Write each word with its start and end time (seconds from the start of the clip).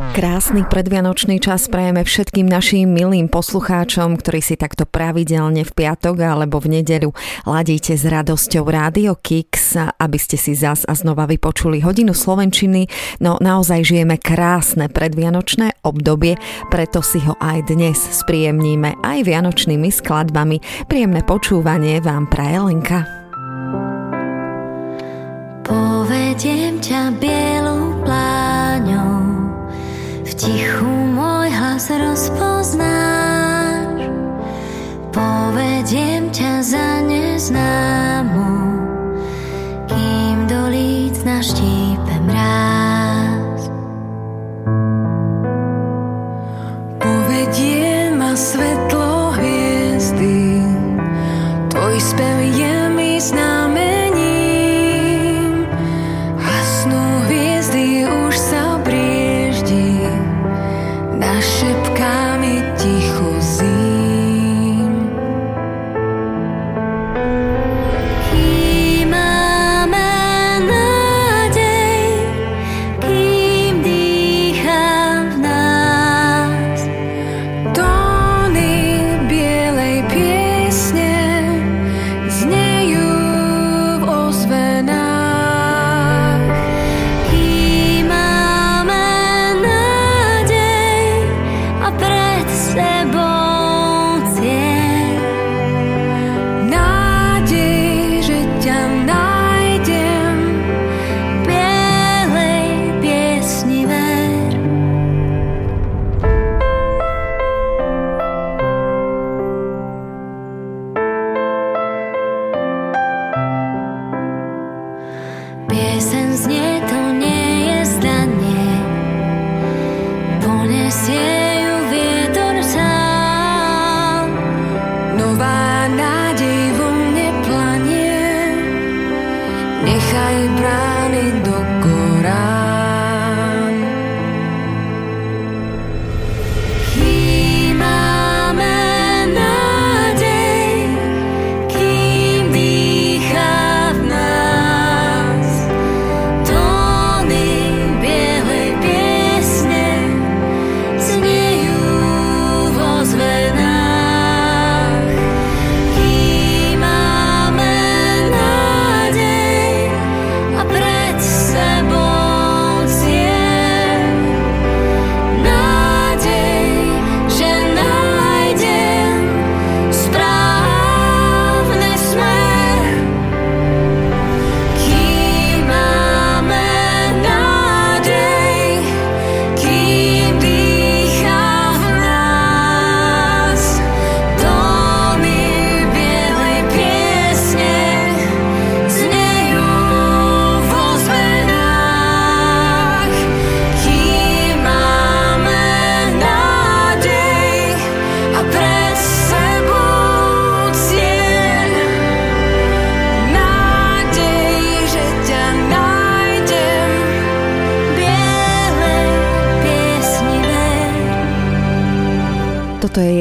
Krásny 0.00 0.64
predvianočný 0.64 1.44
čas 1.44 1.68
prajeme 1.68 2.00
všetkým 2.08 2.48
našim 2.48 2.88
milým 2.88 3.28
poslucháčom, 3.28 4.16
ktorí 4.16 4.40
si 4.40 4.56
takto 4.56 4.88
pravidelne 4.88 5.60
v 5.60 5.72
piatok 5.76 6.24
alebo 6.24 6.56
v 6.56 6.80
nedeľu 6.80 7.12
ladíte 7.44 7.92
s 7.92 8.08
radosťou 8.08 8.64
Rádio 8.64 9.12
Kix, 9.20 9.76
aby 9.76 10.16
ste 10.16 10.40
si 10.40 10.56
zas 10.56 10.88
a 10.88 10.96
znova 10.96 11.28
vypočuli 11.28 11.84
hodinu 11.84 12.16
Slovenčiny. 12.16 12.88
No 13.20 13.36
naozaj 13.44 13.84
žijeme 13.84 14.16
krásne 14.16 14.88
predvianočné 14.88 15.84
obdobie, 15.84 16.40
preto 16.72 17.04
si 17.04 17.20
ho 17.20 17.36
aj 17.36 17.68
dnes 17.68 18.00
spríjemníme 18.00 19.04
aj 19.04 19.28
vianočnými 19.28 19.92
skladbami. 19.92 20.88
Príjemné 20.88 21.20
počúvanie 21.28 22.00
vám 22.00 22.24
praje 22.24 22.56
Lenka. 22.56 23.04
Povediem 25.68 26.80
ťa 26.80 27.20
bielou 27.20 27.39
hlas 32.20 32.28
rozpoznáš. 32.28 34.12
Povediem 35.10 36.28
ťa 36.30 36.52
za 36.60 37.00
neznámu, 37.00 38.59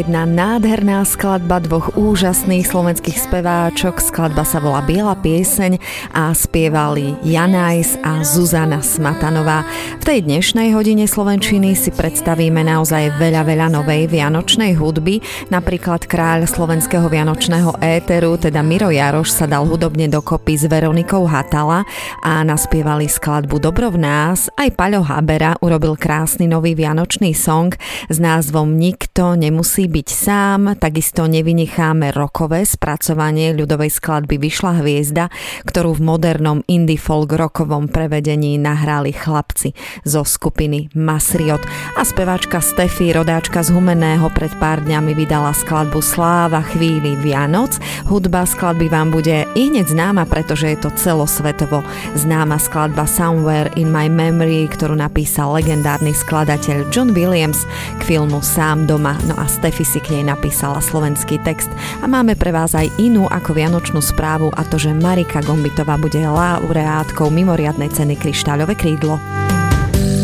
jedna 0.09 0.25
nádherná 0.25 1.06
skladba 1.06 1.62
dvoch 1.62 1.94
úžasných 1.94 2.66
slovenských 2.66 3.30
speváčok. 3.30 4.02
Skladba 4.02 4.42
sa 4.42 4.58
volá 4.58 4.81
Biela 4.81 5.14
pieseň 5.14 5.78
a 6.18 6.34
spievali 6.34 7.14
Janajs 7.22 8.02
a 8.02 8.25
Zuzana 8.25 8.81
Smatanová. 8.81 9.62
V 10.02 10.09
tej 10.09 10.25
dnešnej 10.25 10.74
hodine 10.74 11.06
Slovenčiny 11.06 11.78
si 11.78 11.94
predstavíme 11.94 12.66
naozaj 12.66 13.22
veľa, 13.22 13.45
veľa 13.45 13.68
novej 13.69 14.10
vianočnej 14.10 14.74
hudby. 14.74 15.22
Napríklad 15.54 16.10
kráľ 16.10 16.50
slovenského 16.50 17.06
vianočného 17.06 17.78
éteru, 17.78 18.34
teda 18.42 18.66
Miro 18.66 18.89
Jaroš, 18.89 19.30
sa 19.30 19.45
dal 19.45 19.69
hudobne 19.69 20.10
dokopy 20.10 20.57
s 20.57 20.66
Veronikou 20.66 21.30
Hatala 21.30 21.86
a 22.25 22.42
naspievali 22.42 23.06
skladbu 23.06 23.62
Dobro 23.62 23.94
v 23.94 24.01
nás. 24.01 24.50
Aj 24.57 24.74
Paľo 24.74 25.06
Habera 25.06 25.54
urobil 25.62 25.94
krásny 25.94 26.50
nový 26.50 26.74
vianočný 26.74 27.38
song 27.38 27.78
s 28.10 28.18
názvom 28.18 28.74
Nikto 28.74 29.38
nemusí 29.38 29.60
nemusí 29.69 29.86
byť 30.00 30.16
sám, 30.16 30.80
takisto 30.80 31.28
nevynecháme 31.28 32.16
rokové 32.16 32.63
spracovanie 32.63 33.51
ľudovej 33.51 33.92
skladby 33.92 34.40
Vyšla 34.40 34.80
hviezda, 34.80 35.28
ktorú 35.68 36.00
v 36.00 36.06
modernom 36.07 36.63
indie 36.72 36.96
folk 36.96 37.36
rokovom 37.36 37.92
prevedení 37.92 38.56
nahrali 38.56 39.12
chlapci 39.12 39.75
zo 40.07 40.24
skupiny 40.24 40.88
Masriot 40.96 41.60
a 42.00 42.07
speváčka 42.07 42.63
Stefy, 42.63 43.12
rodáčka 43.12 43.60
z 43.60 43.75
Humeného, 43.75 44.31
pred 44.31 44.56
pár 44.56 44.80
dňami 44.88 45.12
vydala 45.19 45.51
skladbu 45.51 46.00
Sláva 46.00 46.63
chvíli 46.63 47.19
Vianoc. 47.19 47.75
Hudba 48.07 48.48
skladby 48.48 48.88
vám 48.88 49.12
bude 49.12 49.51
i 49.51 49.68
hneď 49.68 49.84
známa, 49.84 50.24
pretože 50.31 50.72
je 50.72 50.80
to 50.80 50.96
celosvetovo 50.96 51.84
známa 52.16 52.56
skladba 52.56 53.04
Somewhere 53.04 53.68
in 53.75 53.92
my 53.92 54.07
memory, 54.07 54.72
ktorú 54.72 54.96
napísal 54.96 55.60
legendárny 55.60 56.16
skladateľ 56.16 56.88
John 56.88 57.12
Williams 57.12 57.68
k 58.00 58.16
filmu 58.16 58.40
Sám 58.40 58.88
doma. 58.88 59.19
No 59.28 59.36
a 59.36 59.44
Stefy 59.44 59.88
si 59.89 59.97
k 59.97 60.13
nej 60.13 60.21
napísala 60.30 60.77
slovenský 60.77 61.41
text. 61.41 61.74
A 62.00 62.06
máme 62.06 62.38
pre 62.38 62.53
vás 62.53 62.77
aj 62.77 62.94
inú 63.01 63.25
ako 63.25 63.57
vianočnú 63.57 64.06
správu 64.06 64.53
a 64.53 64.62
to, 64.62 64.77
že 64.77 64.94
Marika 64.94 65.41
Gombitová 65.41 65.97
bude 65.97 66.21
laureátkou 66.21 67.33
mimoriadnej 67.33 67.89
ceny 67.89 68.13
Kryštáľové 68.21 68.77
krídlo. 68.77 69.18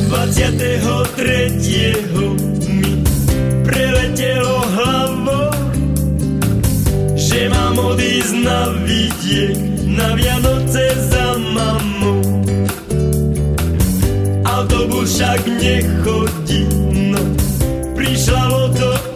23. 0.05 1.57
mi 2.69 3.01
preletelo 3.65 4.61
hlavou, 4.77 5.49
že 7.17 7.49
mám 7.49 7.73
odísť 7.81 8.33
na 8.45 8.69
vidiek, 8.85 9.57
na 9.89 10.13
Vianoce 10.13 10.93
za 11.09 11.41
mamou. 11.41 12.21
Autobus 14.45 15.17
však 15.17 15.41
nechodí, 15.57 16.69
no 17.09 17.21
prišla 17.97 18.43
USA. 18.51 19.14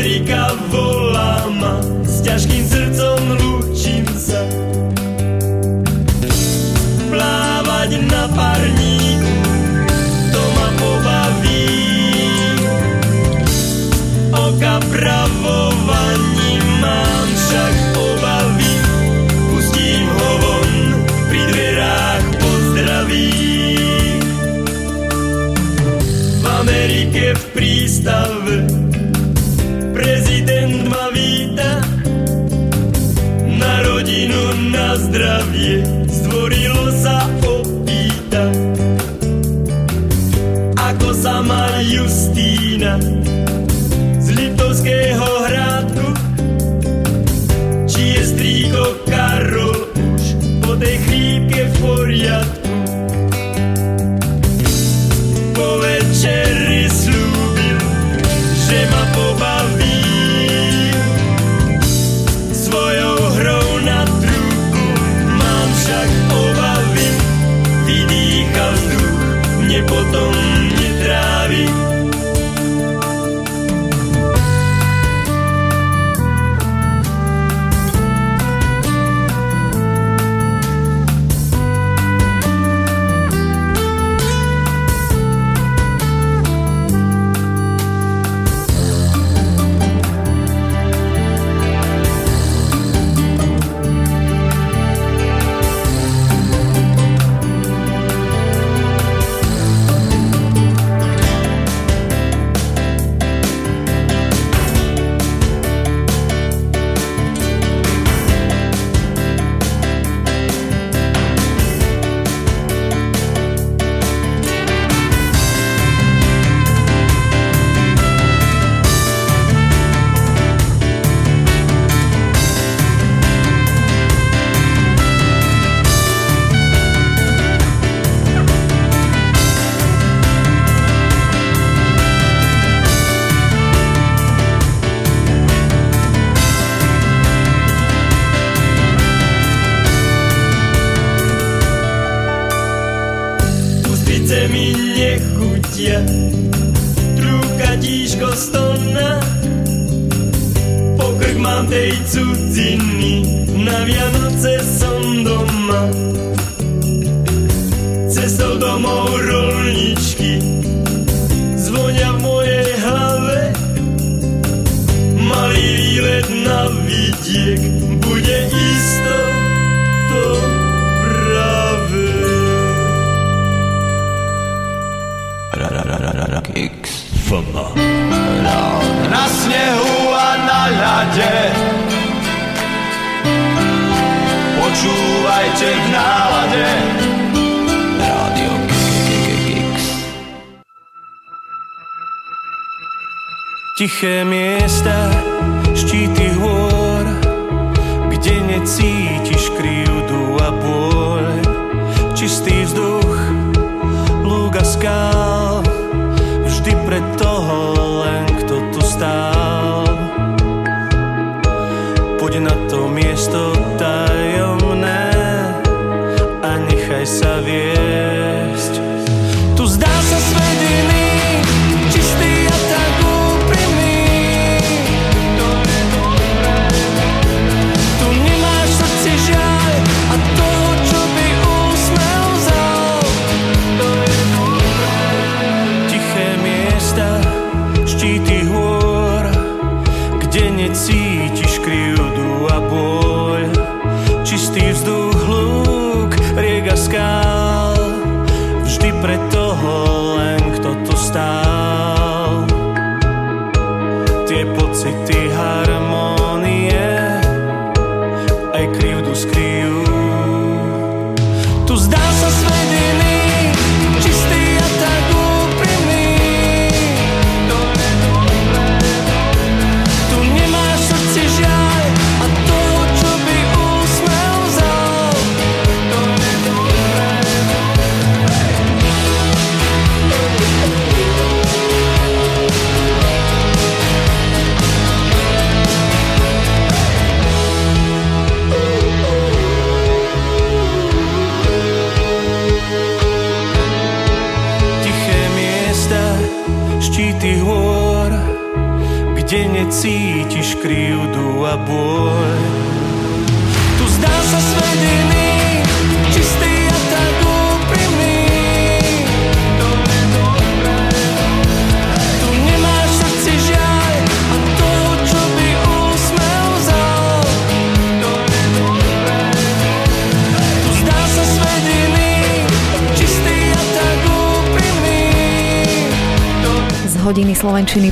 Amerika 0.00 0.56
volá 0.72 1.44
ma, 1.60 1.76
s 2.08 2.24
ťažkým 2.24 2.64
srdcom 2.64 3.20
lúčim 3.36 4.00
sa. 4.16 4.40
Plávať 7.12 8.00
na 8.08 8.24
parníku, 8.32 9.36
to 10.32 10.40
ma 10.56 10.68
pobaví. 10.80 11.68
Oka 14.32 14.80
pravovaní 14.88 16.52
mám 16.80 17.28
však 17.36 17.74
obavy, 18.00 18.72
pustím 19.52 20.08
ho 20.16 20.30
von, 20.40 20.72
pri 21.28 21.42
dverách. 21.44 22.24
V 26.40 26.44
Amerike 26.48 27.36
v 27.36 27.44
prístave 27.52 28.79
prezident 30.50 30.88
ma 30.88 31.10
víta, 31.14 31.80
na 33.58 33.82
rodinu, 33.82 34.70
na 34.74 34.96
zdravie, 34.98 35.82
zdvorilo 36.10 36.90
sa 36.98 37.22
opýta. 37.46 38.50
Ako 40.74 41.14
sa 41.14 41.38
má 41.42 41.78
Justína 41.86 42.98
z 44.18 44.26
Litovského 44.34 45.28
hrádku, 45.46 46.08
či 47.86 48.18
je 48.18 48.22
strýko 48.26 49.06
Karol 49.06 49.94
už 49.94 50.24
po 50.66 50.74
tej 50.74 50.96
chrípke 51.06 51.62
v 51.62 51.74
poriadku. 51.78 52.74
Po 55.54 55.68
večeri 55.78 56.59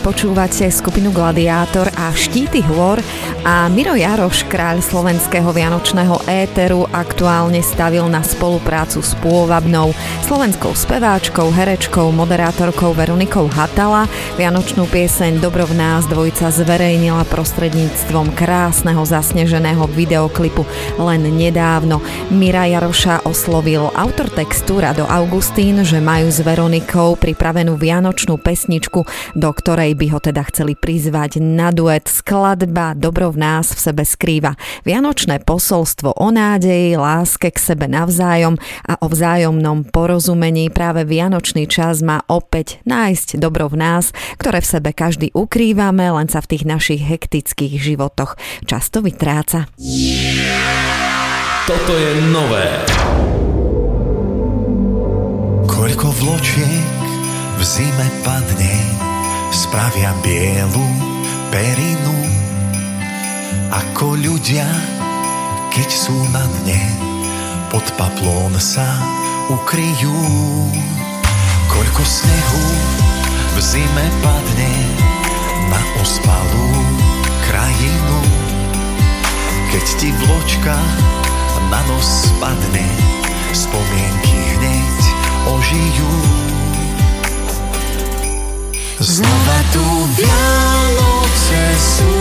počúvate 0.08 0.72
skupinu 0.72 1.12
Gladiátor 1.12 1.92
a 1.92 2.08
Štíty 2.16 2.64
hôr 2.64 2.96
a 3.46 3.70
Miro 3.70 3.94
Jaroš, 3.94 4.44
kráľ 4.50 4.82
slovenského 4.82 5.54
vianočného 5.54 6.26
éteru, 6.26 6.90
aktuálne 6.90 7.62
stavil 7.62 8.04
na 8.10 8.20
spoluprácu 8.20 8.98
s 8.98 9.14
pôvabnou 9.22 9.94
slovenskou 10.26 10.74
speváčkou, 10.74 11.48
herečkou, 11.54 12.10
moderátorkou 12.10 12.90
Veronikou 12.92 13.46
Hatala. 13.46 14.10
Vianočnú 14.34 14.90
pieseň 14.90 15.38
Dobro 15.38 15.64
v 15.70 15.78
nás 15.78 16.10
dvojica 16.10 16.50
zverejnila 16.50 17.22
prostredníctvom 17.30 18.34
krásneho 18.34 19.06
zasneženého 19.06 19.86
videoklipu 19.86 20.66
len 20.98 21.22
nedávno. 21.30 22.02
Mira 22.34 22.66
Jaroša 22.66 23.22
oslovil 23.22 23.88
autor 23.94 24.28
textu 24.34 24.82
Rado 24.82 25.06
Augustín, 25.06 25.86
že 25.86 26.02
majú 26.02 26.26
s 26.26 26.42
Veronikou 26.42 27.14
pripravenú 27.14 27.78
vianočnú 27.78 28.36
pesničku, 28.36 29.06
do 29.38 29.50
ktorej 29.54 29.94
by 29.94 30.06
ho 30.12 30.18
teda 30.18 30.42
chceli 30.50 30.74
prizvať 30.74 31.38
na 31.38 31.70
duet. 31.70 32.10
Skladba 32.10 32.98
Dobro 32.98 33.28
v 33.38 33.46
nás 33.46 33.70
v 33.70 33.78
sebe 33.78 34.02
skrýva 34.02 34.58
vianočné 34.82 35.46
posolstvo 35.46 36.18
o 36.18 36.28
nádeji, 36.34 36.98
láske 36.98 37.54
k 37.54 37.58
sebe 37.62 37.86
navzájom 37.86 38.58
a 38.82 38.98
o 38.98 39.06
vzájomnom 39.06 39.86
porozumení. 39.86 40.74
Práve 40.74 41.06
vianočný 41.06 41.70
čas 41.70 42.02
má 42.02 42.26
opäť 42.26 42.82
nájsť 42.82 43.38
dobro 43.38 43.70
v 43.70 43.78
nás, 43.78 44.10
ktoré 44.42 44.58
v 44.58 44.70
sebe 44.74 44.90
každý 44.90 45.30
ukrývame, 45.38 46.10
len 46.10 46.26
sa 46.26 46.42
v 46.42 46.58
tých 46.58 46.66
našich 46.66 46.98
hektických 47.06 47.78
životoch 47.78 48.34
často 48.66 49.06
vytráca. 49.06 49.70
Toto 51.70 51.92
je 51.94 52.12
nové. 52.34 52.66
Koľko 55.70 56.10
vločiek 56.10 56.90
v 57.54 57.62
zime 57.62 58.08
padne, 58.26 58.74
spravia 59.54 60.10
bielu 60.26 60.86
perinu. 61.54 62.18
Ako 63.68 64.16
ľudia, 64.18 64.66
keď 65.72 65.88
sú 65.88 66.16
na 66.32 66.44
dne, 66.60 66.82
pod 67.68 67.84
paplón 68.00 68.56
sa 68.56 68.86
ukryjú. 69.52 70.16
Koľko 71.68 72.02
snehu 72.02 72.64
v 73.54 73.56
zime 73.60 74.06
padne 74.24 74.72
na 75.68 75.80
ospalú 76.00 76.68
krajinu. 77.48 78.18
Keď 79.68 79.84
ti 80.00 80.08
vločka 80.16 80.76
na 81.68 81.80
nos 81.92 82.32
spadne, 82.32 82.86
spomienky 83.52 84.36
hneď 84.56 85.00
ožijú. 85.48 86.12
Znova 88.98 89.58
tu 89.70 89.84
Vianoce 90.16 91.62
sú, 91.78 92.12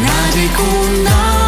nádeku 0.00 0.70
nám 1.04 1.41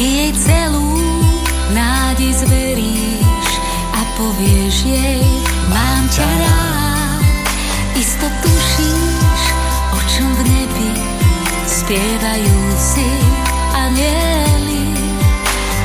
Ty 0.00 0.08
jej 0.08 0.32
celú 0.32 0.96
nádej 1.76 2.32
zveríš 2.32 3.48
a 3.92 4.00
povieš 4.16 4.88
jej, 4.88 5.20
mám 5.68 6.08
ťa 6.08 6.24
rád. 6.24 7.20
Isto 8.00 8.24
tušíš, 8.40 9.42
o 9.92 9.98
čom 10.08 10.30
v 10.40 10.42
nebi 10.48 10.90
spievajú 11.68 12.60
si 12.80 13.04
anieli. 13.76 14.88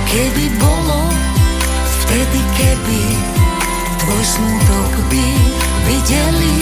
Keby 0.07 0.63
bolo, 0.63 1.11
vtedy 2.07 2.39
keby 2.55 3.01
tvoj 3.99 4.23
smutok 4.23 4.91
by 5.11 5.27
videli. 5.91 6.55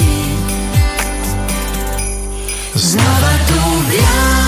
Znova 2.73 3.33
tu 3.45 3.61
Vianoce 3.93 4.42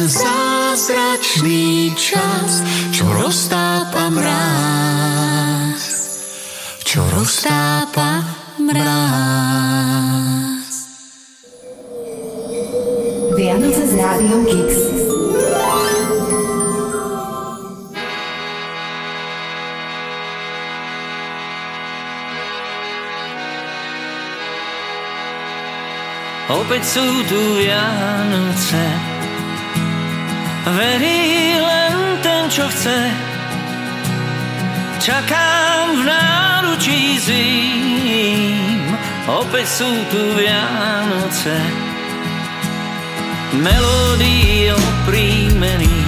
ten 0.00 0.08
zázračný 0.08 1.92
čas, 1.92 2.64
čo 2.88 3.04
roztápa 3.12 4.08
mráz, 4.08 5.84
čo 6.88 7.04
roztápa 7.12 8.24
mráz. 8.56 9.76
Vianoce 13.36 13.84
s 13.84 13.92
Rádiom 13.92 14.48
Kix. 14.48 14.72
Opäť 26.48 26.82
sú 26.88 27.04
tu 27.28 27.60
Vianoce 27.60 29.09
Verí 30.64 31.56
len 31.56 31.94
ten, 32.20 32.42
čo 32.52 32.68
chce. 32.68 32.98
Čakám 35.00 36.00
v 36.00 36.02
náručí 36.04 37.00
zím. 37.20 38.96
Opäť 39.24 39.66
sú 39.66 39.90
tu 40.12 40.20
Vianoce. 40.36 41.56
Melódie 43.50 44.70
o 44.70 44.82
prímení 45.10 46.00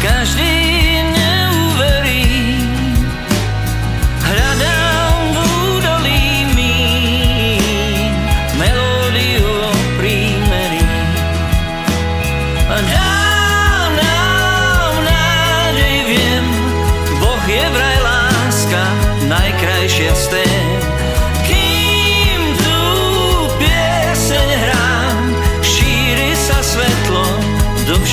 Každý 0.00 0.96
neuverí 1.12 2.29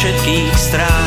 všetkých 0.07 0.55
strán. 0.55 1.06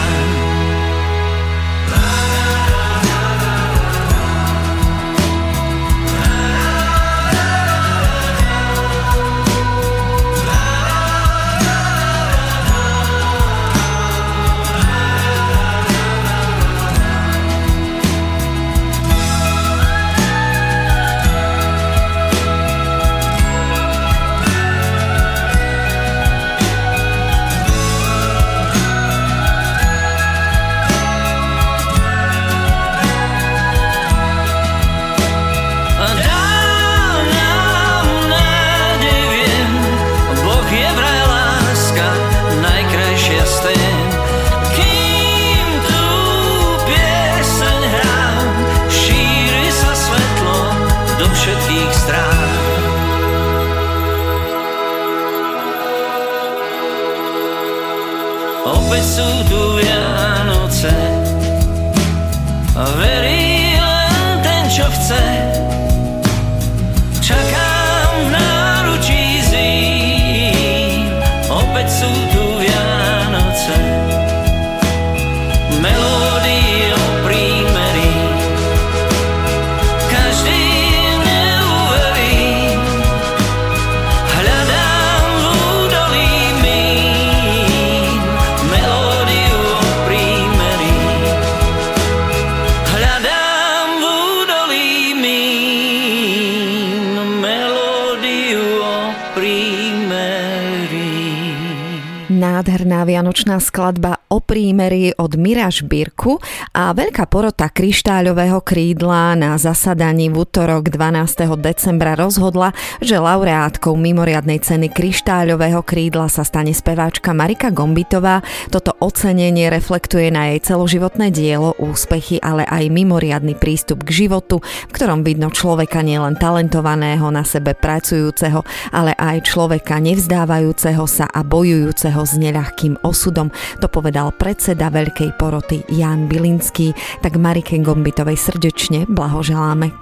Vianočná 103.11 103.59
skladba 103.59 104.20
o 104.51 104.59
prímeri 104.59 105.15
od 105.15 105.39
Miraž 105.39 105.87
Birku 105.87 106.43
a 106.75 106.91
veľká 106.91 107.31
porota 107.31 107.71
kryštáľového 107.71 108.59
krídla 108.67 109.39
na 109.39 109.55
zasadaní 109.55 110.27
v 110.27 110.43
útorok 110.43 110.91
12. 110.91 111.55
decembra 111.55 112.19
rozhodla, 112.19 112.75
že 112.99 113.23
laureátkou 113.23 113.95
mimoriadnej 113.95 114.59
ceny 114.59 114.91
kryštáľového 114.91 115.87
krídla 115.87 116.27
sa 116.27 116.43
stane 116.43 116.75
speváčka 116.75 117.31
Marika 117.31 117.71
Gombitová. 117.71 118.43
Toto 118.75 118.99
ocenenie 118.99 119.71
reflektuje 119.71 120.35
na 120.35 120.51
jej 120.51 120.75
celoživotné 120.75 121.31
dielo, 121.31 121.79
úspechy, 121.79 122.43
ale 122.43 122.67
aj 122.67 122.91
mimoriadny 122.91 123.55
prístup 123.55 124.03
k 124.03 124.27
životu, 124.27 124.59
v 124.91 124.91
ktorom 124.91 125.23
vidno 125.23 125.55
človeka 125.55 126.03
nielen 126.03 126.35
talentovaného, 126.35 127.31
na 127.31 127.47
sebe 127.47 127.79
pracujúceho, 127.79 128.67
ale 128.91 129.15
aj 129.15 129.47
človeka 129.47 130.03
nevzdávajúceho 130.03 131.07
sa 131.07 131.31
a 131.31 131.47
bojujúceho 131.47 132.19
s 132.27 132.35
neľahkým 132.35 132.99
osudom. 133.07 133.55
To 133.79 133.87
povedal 133.87 134.40
predseda 134.41 134.89
Veľkej 134.89 135.37
poroty 135.37 135.85
Jan 135.93 136.25
Bilinský, 136.25 136.97
tak 137.21 137.37
Marike 137.37 137.77
Gombitovej 137.85 138.41
srdečne 138.41 139.05
blahoželáme. 139.05 139.93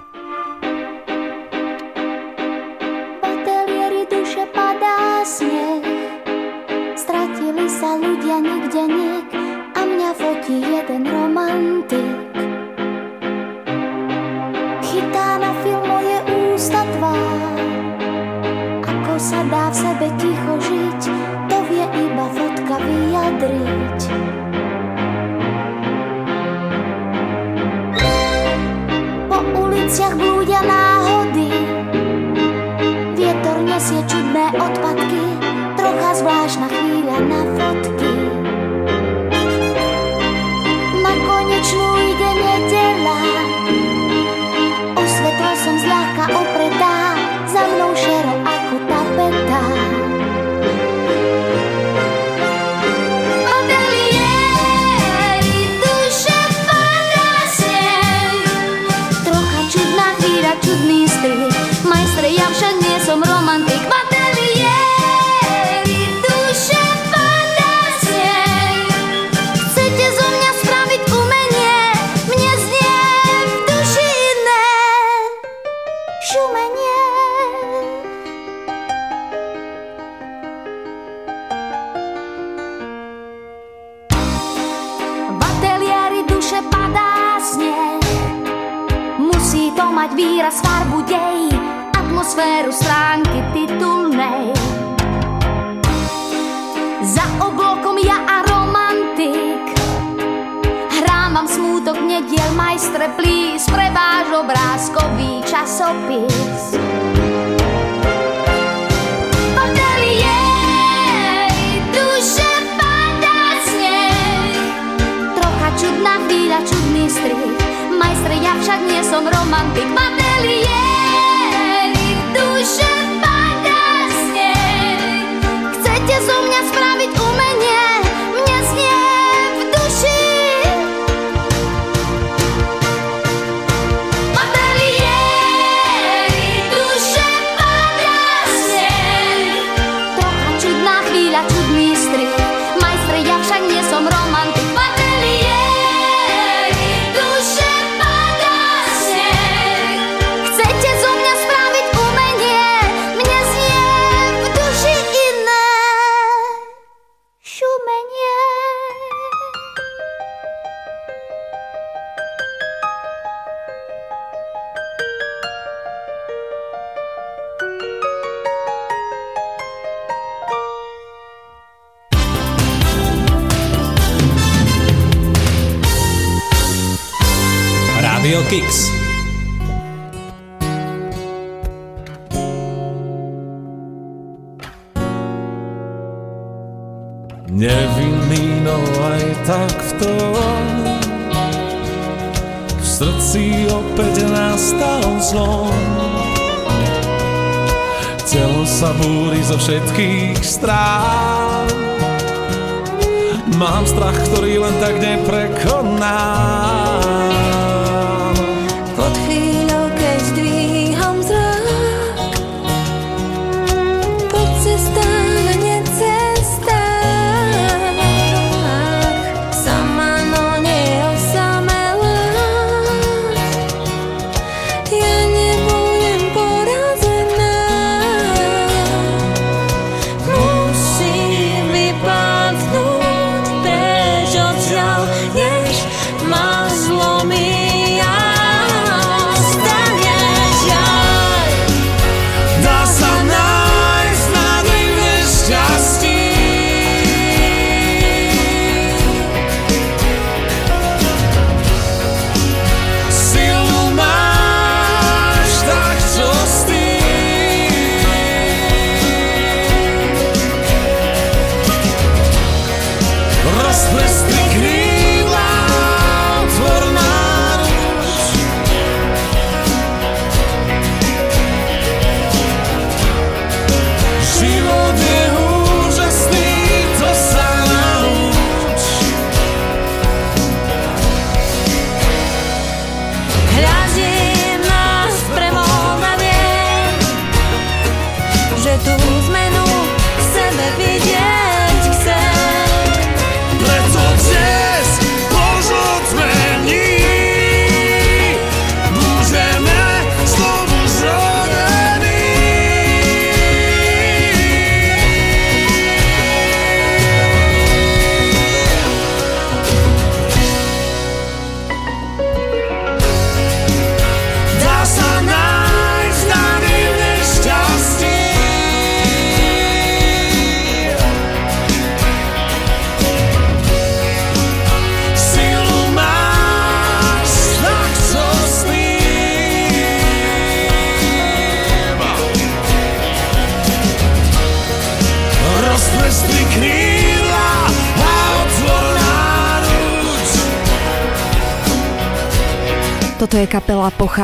Stratili 6.99 7.67
sa 7.67 7.95
ľudia 7.99 8.39
nikde 8.41 8.83
niek 8.91 9.29
A 9.77 9.81
mňa 9.83 10.11
fotí 10.17 10.57
jeden 10.63 11.05
romantik 11.05 12.38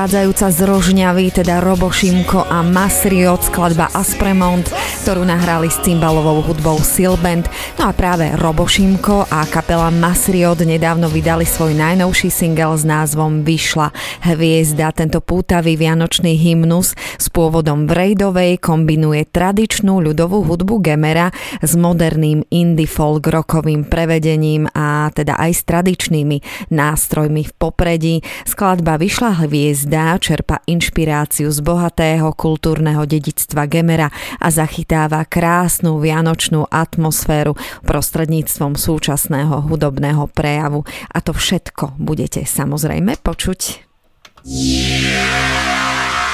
pochádzajúca 0.04 0.48
z 0.52 0.60
Rožňavy, 0.68 1.26
teda 1.32 1.64
Robo 1.64 1.88
Šimko 1.88 2.44
a 2.44 2.60
Masriot, 2.60 3.40
skladba 3.40 3.88
Aspremont, 3.96 4.68
ktorú 5.00 5.24
nahrali 5.24 5.72
s 5.72 5.80
cymbalovou 5.80 6.44
hudbou 6.44 6.76
Silband. 6.76 7.48
No 7.80 7.88
a 7.88 7.96
práve 7.96 8.28
Robo 8.36 8.68
Šimko 8.68 9.24
a 9.32 9.48
kapela 9.48 9.88
Masriot 9.88 10.60
nedávno 10.60 11.08
vydali 11.08 11.48
svoj 11.48 11.72
najnovší 11.80 12.28
singel 12.28 12.76
s 12.76 12.84
názvom 12.84 13.48
Vyšla 13.48 13.96
hviezda. 14.28 14.92
Tento 14.92 15.24
pútavý 15.24 15.72
vianočný 15.80 16.36
hymnus 16.36 16.92
s 17.16 17.32
pôvodom 17.32 17.88
Vrejdovej 17.88 18.60
kombinuje 18.60 19.24
tradičnú 19.24 20.04
ľudovú 20.04 20.44
hudbu 20.44 20.84
Gemera 20.84 21.32
s 21.64 21.80
moderným 21.80 22.44
indie 22.52 22.84
folk 22.84 23.24
rockovým 23.24 23.88
prevedením 23.88 24.68
a 24.76 25.08
teda 25.16 25.40
aj 25.40 25.50
s 25.56 25.62
tradičnými 25.64 26.68
nástrojmi 26.68 27.48
v 27.48 27.52
popredí. 27.56 28.14
Skladba 28.44 29.00
Vyšla 29.00 29.48
hviezda 29.48 29.93
Buddha 29.94 30.18
čerpa 30.18 30.58
inšpiráciu 30.66 31.54
z 31.54 31.62
bohatého 31.62 32.34
kultúrneho 32.34 33.06
dedictva 33.06 33.70
Gemera 33.70 34.10
a 34.42 34.50
zachytáva 34.50 35.22
krásnu 35.22 36.02
vianočnú 36.02 36.66
atmosféru 36.66 37.54
prostredníctvom 37.86 38.74
súčasného 38.74 39.62
hudobného 39.70 40.26
prejavu. 40.34 40.82
A 41.14 41.22
to 41.22 41.30
všetko 41.30 41.94
budete 42.02 42.42
samozrejme 42.42 43.22
počuť. 43.22 43.86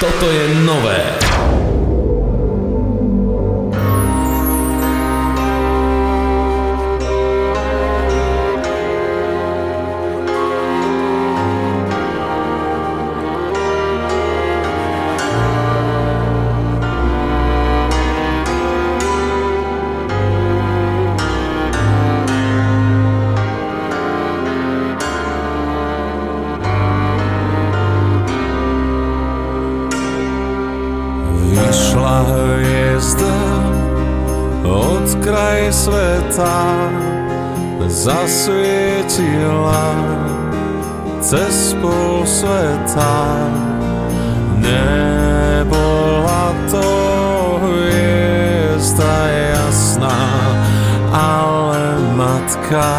Toto 0.01 0.25
je 0.25 0.45
nové. 0.65 1.21
sa 36.41 36.89
zasvietila 37.85 39.93
cez 41.21 41.77
pol 41.77 42.25
sveta. 42.25 43.45
Nebola 44.57 46.49
to 46.65 46.89
hviezda 47.61 49.17
jasná, 49.53 50.17
ale 51.13 52.01
matka 52.17 52.89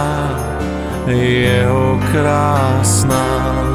jeho 1.10 1.98
krásna. 2.14 3.71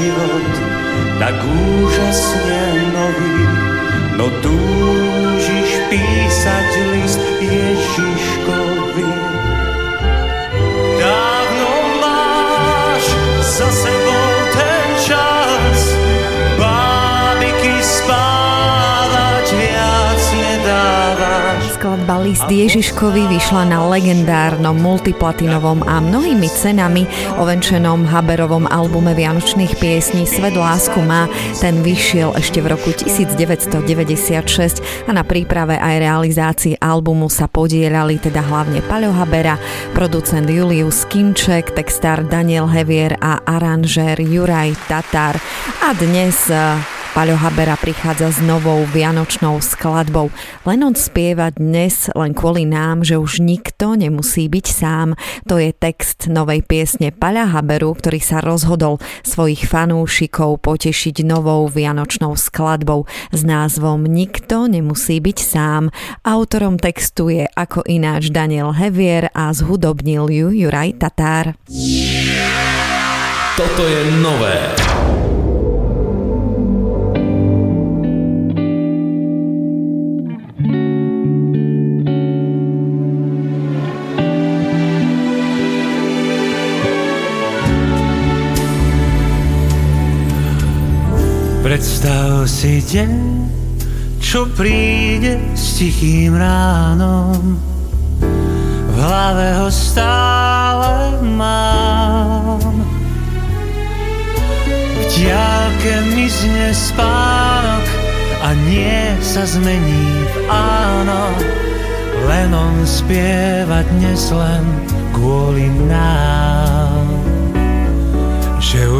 Život 0.00 0.52
tak 1.20 1.36
úžasne 1.44 2.64
nový, 2.96 3.40
no 4.16 4.32
túžiš 4.40 5.70
písať 5.92 6.68
list 6.96 7.20
Ježiškovi. 7.44 8.59
List 22.20 22.52
Ježiškovi 22.52 23.32
vyšla 23.32 23.72
na 23.72 23.80
legendárnom 23.88 24.76
multiplatinovom 24.76 25.80
a 25.88 26.04
mnohými 26.04 26.52
cenami 26.52 27.08
ovenčenom 27.40 28.04
Haberovom 28.04 28.68
albume 28.68 29.16
Vianočných 29.16 29.80
piesní 29.80 30.28
Svet 30.28 30.52
lásku 30.52 31.00
má. 31.00 31.32
Ten 31.64 31.80
vyšiel 31.80 32.36
ešte 32.36 32.60
v 32.60 32.76
roku 32.76 32.92
1996 32.92 35.08
a 35.08 35.10
na 35.16 35.24
príprave 35.24 35.80
aj 35.80 35.96
realizácii 35.96 36.76
albumu 36.76 37.32
sa 37.32 37.48
podielali 37.48 38.20
teda 38.20 38.44
hlavne 38.44 38.84
Paľo 38.84 39.16
Habera, 39.16 39.56
producent 39.96 40.44
Julius 40.44 41.08
Kinček, 41.08 41.72
textár 41.72 42.28
Daniel 42.28 42.68
Hevier 42.68 43.16
a 43.24 43.40
aranžér 43.48 44.20
Juraj 44.20 44.76
Tatar. 44.92 45.40
A 45.80 45.96
dnes 45.96 46.52
Paľo 47.10 47.34
Habera 47.42 47.74
prichádza 47.74 48.30
s 48.30 48.38
novou 48.38 48.86
vianočnou 48.86 49.58
skladbou. 49.58 50.30
Len 50.62 50.78
on 50.86 50.94
spieva 50.94 51.50
dnes 51.50 52.06
len 52.14 52.30
kvôli 52.30 52.62
nám, 52.62 53.02
že 53.02 53.18
už 53.18 53.42
nikto 53.42 53.98
nemusí 53.98 54.46
byť 54.46 54.66
sám. 54.70 55.18
To 55.50 55.58
je 55.58 55.74
text 55.74 56.30
novej 56.30 56.62
piesne 56.62 57.10
Paľa 57.10 57.50
Haberu, 57.50 57.98
ktorý 57.98 58.22
sa 58.22 58.38
rozhodol 58.38 59.02
svojich 59.26 59.66
fanúšikov 59.66 60.62
potešiť 60.62 61.26
novou 61.26 61.66
vianočnou 61.66 62.38
skladbou 62.38 63.10
s 63.34 63.42
názvom 63.42 64.06
Nikto 64.06 64.70
nemusí 64.70 65.18
byť 65.18 65.38
sám. 65.42 65.90
Autorom 66.22 66.78
textu 66.78 67.34
je 67.34 67.50
ako 67.50 67.90
ináč 67.90 68.30
Daniel 68.30 68.70
Hevier 68.70 69.34
a 69.34 69.50
zhudobnil 69.50 70.30
ju 70.30 70.54
Juraj 70.54 71.02
Tatár. 71.02 71.58
Toto 73.58 73.82
je 73.82 74.00
nové. 74.22 74.56
Predstav 91.70 92.50
si 92.50 92.82
deň, 92.82 93.46
čo 94.18 94.50
príde 94.58 95.38
s 95.54 95.78
tichým 95.78 96.34
ránom. 96.34 97.62
V 98.90 98.94
hlave 98.98 99.54
ho 99.54 99.70
stále 99.70 101.22
mám. 101.22 102.58
V 104.66 105.02
diálke 105.14 105.94
mizne 106.10 106.74
spánok 106.74 107.86
a 108.42 108.50
nie 108.66 109.14
sa 109.22 109.46
zmení 109.46 110.26
v 110.26 110.36
áno. 110.50 111.22
Len 112.26 112.50
on 112.50 112.82
spieva 112.82 113.86
dnes 113.94 114.26
len 114.34 114.66
kvôli 115.14 115.70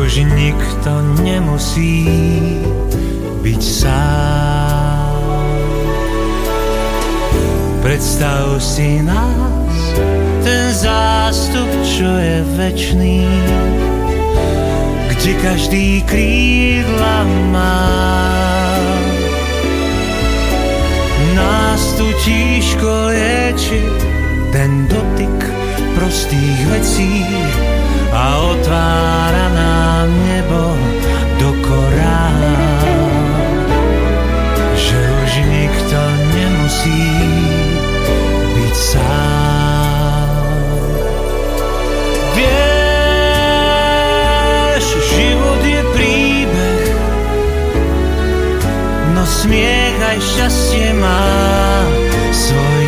už 0.00 0.24
nikto 0.32 1.20
nemusí 1.20 2.08
byť 3.44 3.60
sám. 3.60 5.20
Predstav 7.84 8.56
si 8.64 9.04
nás, 9.04 9.76
ten 10.40 10.72
zástup, 10.72 11.68
čo 11.84 12.08
je 12.08 12.38
večný, 12.56 13.28
kde 15.12 15.32
každý 15.44 16.00
krídla 16.08 17.16
má. 17.52 17.84
Nás 21.36 21.82
tu 22.00 22.08
tížko 22.24 22.88
lieči 23.12 23.84
ten 24.48 24.88
dotyk 24.88 25.40
prostých 25.92 26.60
vecí, 26.72 27.12
a 28.12 28.36
otvára 28.38 29.48
nám 29.54 30.08
nebo 30.26 30.76
do 31.38 31.54
korán. 31.62 32.42
Že 34.74 34.98
už 35.24 35.32
nikto 35.46 35.98
nemusí 36.34 37.06
byť 38.54 38.74
sám. 38.74 40.30
Vieš, 42.34 42.56
život 45.14 45.62
je 45.62 45.82
príbeh, 45.94 46.94
no 49.14 49.22
smiech 49.26 49.98
aj 50.02 50.18
šťastie 50.18 50.94
má 50.98 51.26
svoj 52.30 52.79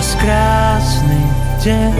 zas 0.00 0.16
krásny 0.16 1.20
deň. 1.60 1.96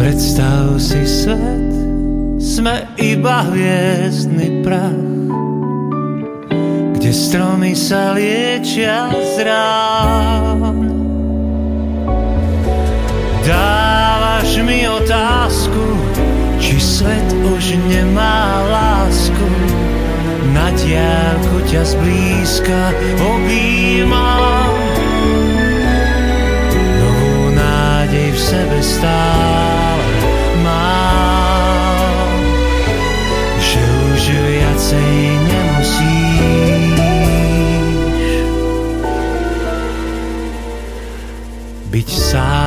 Predstav 0.00 0.80
si 0.80 1.04
svet, 1.04 1.72
sme 2.40 2.88
iba 2.96 3.44
hviezdny 3.44 4.64
prach, 4.64 5.04
kde 6.96 7.10
stromy 7.12 7.76
sa 7.76 8.16
liečia 8.16 9.12
z 9.12 9.44
rán. 9.44 10.80
Dávaš 13.44 14.64
mi 14.64 14.88
otázku, 14.88 15.84
či 16.56 16.80
svet 16.80 17.28
už 17.52 17.76
nemá 17.84 18.64
lásku. 18.64 19.89
Na 20.50 20.74
diálku 20.74 21.62
ťa 21.70 21.82
zblízka 21.86 22.90
objímam. 23.22 24.74
Novú 26.74 27.54
nádej 27.54 28.34
v 28.34 28.40
sebe 28.40 28.78
stále 28.82 30.06
mám, 30.66 32.34
že 33.62 33.82
už 34.10 34.22
viacej 34.34 35.14
nemusíš 35.46 36.50
byť 41.90 42.08
sám. 42.10 42.59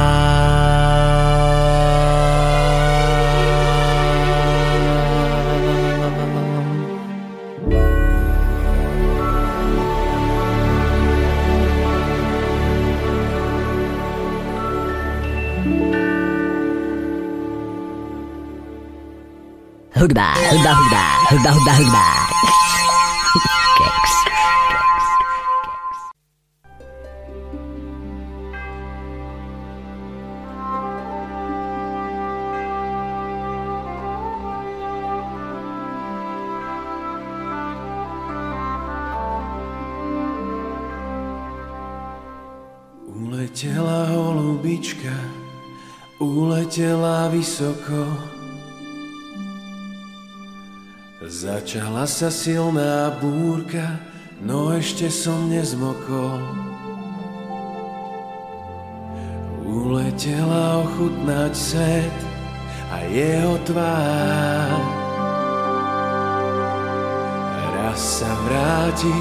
Hudba, 20.04 20.36
hudba, 20.36 20.72
hudba, 20.76 21.04
hudba, 21.32 21.52
hudba, 21.56 21.74
hudba. 21.80 22.04
Keks. 23.78 24.16
Uletela 43.08 44.08
holubička, 44.12 45.16
uletela 46.20 47.30
vysoko. 47.30 48.33
Začala 51.64 52.04
sa 52.04 52.28
silná 52.28 53.08
búrka, 53.24 53.96
no 54.44 54.76
ešte 54.76 55.08
som 55.08 55.48
nezmokol. 55.48 56.44
Uletela 59.64 60.84
ochutnať 60.84 61.56
svet 61.56 62.18
a 62.92 63.08
jeho 63.08 63.56
tvár. 63.64 64.76
Raz 67.80 68.20
sa 68.20 68.32
vráti 68.44 69.18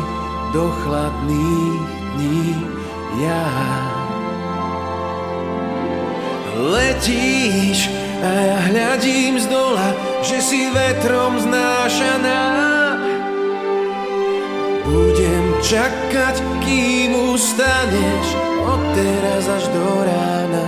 do 0.51 0.67
chladných 0.83 1.87
dní 2.19 2.59
ja. 3.23 3.47
Letíš 6.59 7.87
a 8.23 8.31
ja 8.31 8.59
hľadím 8.71 9.35
z 9.35 9.51
dola, 9.51 9.91
že 10.23 10.39
si 10.39 10.71
vetrom 10.71 11.43
znášaná. 11.43 12.43
Budem 14.87 15.45
čakať, 15.59 16.37
kým 16.63 17.35
ustaneš, 17.35 18.27
od 18.63 18.83
teraz 18.95 19.45
až 19.51 19.65
do 19.75 19.87
rána. 20.07 20.67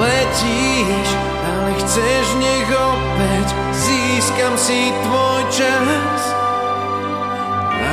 Letíš, 0.00 1.08
ale 1.44 1.70
chceš 1.84 2.24
nech 2.40 2.70
opäť 2.72 3.48
získam 3.76 4.54
si 4.56 4.88
tvoj 5.04 5.40
čas. 5.52 6.20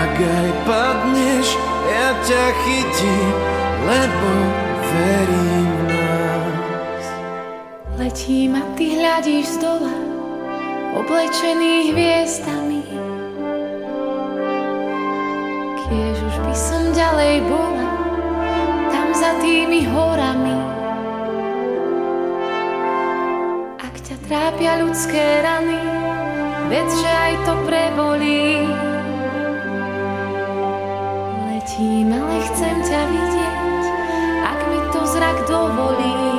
Ak 0.07 0.15
aj 0.15 0.49
padneš, 0.63 1.47
ja 1.91 2.15
ťa 2.23 2.45
chytím, 2.63 3.35
lebo 3.83 4.31
verím 4.87 5.71
nás. 5.91 5.96
Letím 7.97 8.53
a 8.53 8.61
ty 8.77 8.93
hľadíš 8.93 9.57
z 9.57 9.57
dola, 9.57 9.97
oblečený 11.01 11.97
hviezdami. 11.97 12.85
Kiež 15.81 16.17
už 16.21 16.35
by 16.45 16.53
som 16.53 16.93
ďalej 16.93 17.41
bola, 17.49 17.89
tam 18.93 19.09
za 19.17 19.33
tými 19.41 19.89
horami. 19.89 20.57
Ak 23.81 23.97
ťa 24.05 24.15
trápia 24.29 24.77
ľudské 24.77 25.41
rany, 25.41 25.81
vedz, 26.69 27.01
že 27.01 27.09
aj 27.09 27.33
to 27.49 27.53
prebolí. 27.65 28.61
Letím, 31.49 32.13
ale 32.13 32.45
chcem 32.45 32.77
ťa 32.77 33.01
vidieť, 33.09 33.85
ak 34.45 34.59
mi 34.69 34.79
to 34.93 35.01
zrak 35.01 35.37
dovolí. 35.49 36.36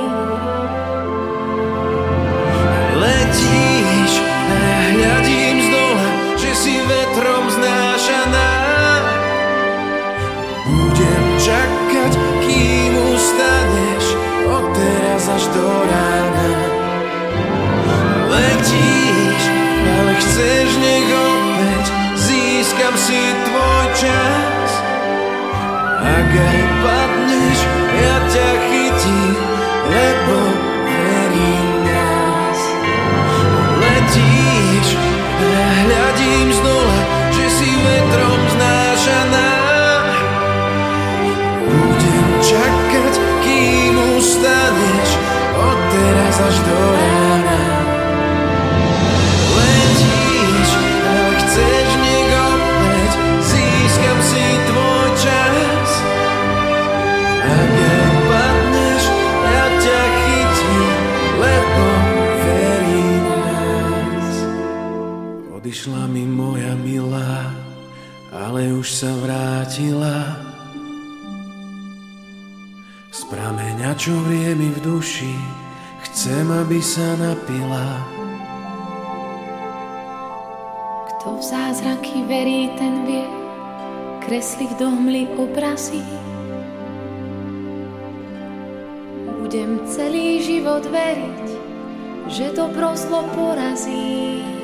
Chceš 20.39 20.71
nech 20.79 21.11
opäť 21.11 21.85
získam 22.15 22.95
si 22.95 23.19
tvoj 23.43 23.85
čas. 23.91 24.71
Ak 25.99 26.31
aj 26.31 26.59
padneš, 26.79 27.59
ja 27.99 28.15
ťa 28.31 28.49
chytím, 28.71 29.35
lebo 29.91 30.37
verím 30.87 31.67
nás. 31.91 32.59
Letíš 33.83 34.87
ja 35.43 35.67
hľadím 35.83 36.47
z 36.55 36.59
dola, 36.63 36.99
že 37.35 37.45
si 37.59 37.69
vetrom 37.75 38.41
znášaná. 38.55 39.51
Budem 41.67 42.27
čakať, 42.47 43.13
kým 43.43 43.95
ustaneš, 44.15 45.09
od 45.51 45.79
teraz 45.91 46.35
až 46.47 46.55
do 46.63 46.79
rána. 46.95 47.28
Ale 68.35 68.75
už 68.75 68.87
sa 68.91 69.07
vrátila. 69.23 70.35
Z 73.15 73.23
prameňa, 73.31 73.95
čo 73.95 74.11
vrie 74.27 74.59
mi 74.59 74.67
v 74.75 74.79
duši, 74.83 75.31
chcem, 76.03 76.43
aby 76.51 76.83
sa 76.83 77.15
napila. 77.15 78.03
Kto 81.15 81.39
v 81.39 81.43
zázraky 81.47 82.27
verí, 82.27 82.75
ten 82.75 83.07
vie, 83.07 83.23
kresliť 84.27 84.75
do 84.75 84.91
hmly 84.91 85.31
obrazy. 85.39 86.03
Budem 89.39 89.79
celý 89.87 90.43
život 90.43 90.83
veriť, 90.83 91.47
že 92.27 92.51
dobro 92.51 92.93
zlo 92.99 93.23
porazí. 93.31 94.58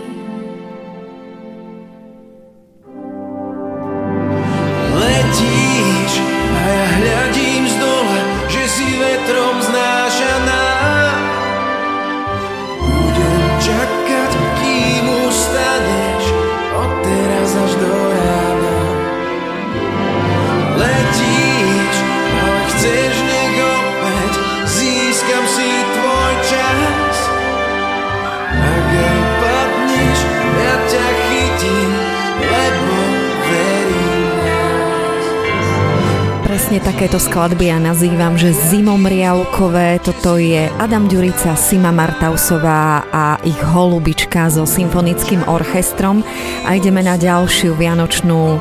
Takéto 37.05 37.21
skladby 37.21 37.69
ja 37.69 37.77
nazývam, 37.77 38.33
že 38.33 38.49
zimomriavkové. 38.49 40.01
Toto 40.01 40.41
je 40.41 40.65
Adam 40.81 41.05
Ďurica, 41.05 41.53
Sima 41.53 41.93
Martausová 41.93 43.05
a 43.13 43.37
ich 43.45 43.61
holubička 43.61 44.49
so 44.49 44.65
symfonickým 44.65 45.45
orchestrom. 45.45 46.25
A 46.65 46.73
ideme 46.73 47.05
na 47.05 47.13
ďalšiu 47.13 47.77
vianočnú 47.77 48.57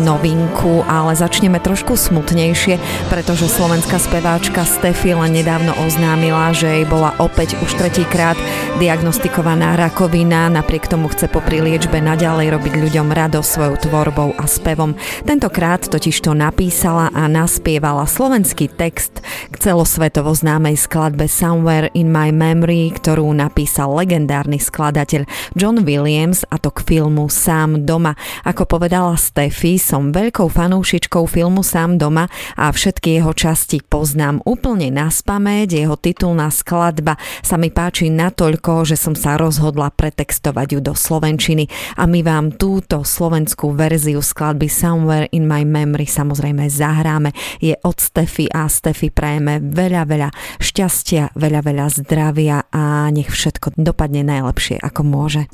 novinku, 0.00 0.82
ale 0.88 1.12
začneme 1.12 1.60
trošku 1.60 1.94
smutnejšie, 1.94 2.80
pretože 3.12 3.46
slovenská 3.46 4.00
speváčka 4.00 4.64
Steffi 4.64 5.12
len 5.12 5.36
nedávno 5.36 5.76
oznámila, 5.84 6.50
že 6.56 6.80
jej 6.80 6.86
bola 6.88 7.12
opäť 7.20 7.54
už 7.60 7.76
tretíkrát 7.76 8.40
diagnostikovaná 8.80 9.76
rakovina, 9.76 10.48
napriek 10.48 10.88
tomu 10.88 11.12
chce 11.12 11.28
popri 11.28 11.60
liečbe 11.60 12.00
naďalej 12.00 12.56
robiť 12.56 12.74
ľuďom 12.80 13.12
radosť 13.12 13.48
svojou 13.48 13.76
tvorbou 13.76 14.28
a 14.40 14.48
spevom. 14.48 14.96
Tentokrát 15.28 15.84
totiž 15.84 16.24
to 16.24 16.32
napísala 16.32 17.12
a 17.12 17.28
naspievala 17.28 18.08
slovenský 18.08 18.72
text 18.72 19.20
k 19.52 19.54
celosvetovo 19.60 20.32
známej 20.32 20.80
skladbe 20.80 21.28
Somewhere 21.28 21.92
in 21.92 22.08
my 22.08 22.32
memory, 22.32 22.88
ktorú 22.96 23.28
napísal 23.36 23.92
legendárny 23.92 24.56
skladateľ 24.56 25.28
John 25.52 25.84
Williams 25.84 26.48
a 26.48 26.56
to 26.56 26.72
k 26.72 26.80
filmu 26.96 27.28
Sám 27.28 27.84
doma. 27.84 28.16
Ako 28.48 28.64
povedala 28.64 29.18
Steffi, 29.20 29.76
som 29.90 30.14
veľkou 30.14 30.46
fanúšičkou 30.46 31.26
filmu 31.26 31.66
Sám 31.66 31.98
doma 31.98 32.30
a 32.54 32.70
všetky 32.70 33.18
jeho 33.18 33.34
časti 33.34 33.82
poznám 33.82 34.38
úplne 34.46 34.86
na 34.94 35.10
spamäť. 35.10 35.82
Jeho 35.82 35.98
titulná 35.98 36.46
skladba 36.54 37.18
sa 37.42 37.58
mi 37.58 37.74
páči 37.74 38.06
natoľko, 38.06 38.86
že 38.86 38.94
som 38.94 39.18
sa 39.18 39.34
rozhodla 39.34 39.90
pretextovať 39.90 40.78
ju 40.78 40.80
do 40.80 40.94
slovenčiny 40.94 41.66
a 41.98 42.06
my 42.06 42.22
vám 42.22 42.54
túto 42.54 43.02
slovenskú 43.02 43.74
verziu 43.74 44.22
skladby 44.22 44.70
Somewhere 44.70 45.26
in 45.34 45.50
my 45.50 45.66
memory 45.66 46.06
samozrejme 46.06 46.70
zahráme. 46.70 47.34
Je 47.58 47.74
od 47.82 47.98
Stefy 47.98 48.46
a 48.46 48.70
Stefy 48.70 49.10
prajeme 49.10 49.58
veľa, 49.58 50.06
veľa 50.06 50.30
šťastia, 50.62 51.34
veľa, 51.34 51.66
veľa 51.66 51.86
zdravia 51.98 52.62
a 52.70 53.10
nech 53.10 53.26
všetko 53.26 53.74
dopadne 53.74 54.22
najlepšie 54.22 54.78
ako 54.78 55.02
môže. 55.02 55.50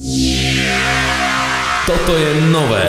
Toto 1.88 2.12
je 2.12 2.30
nové. 2.52 2.84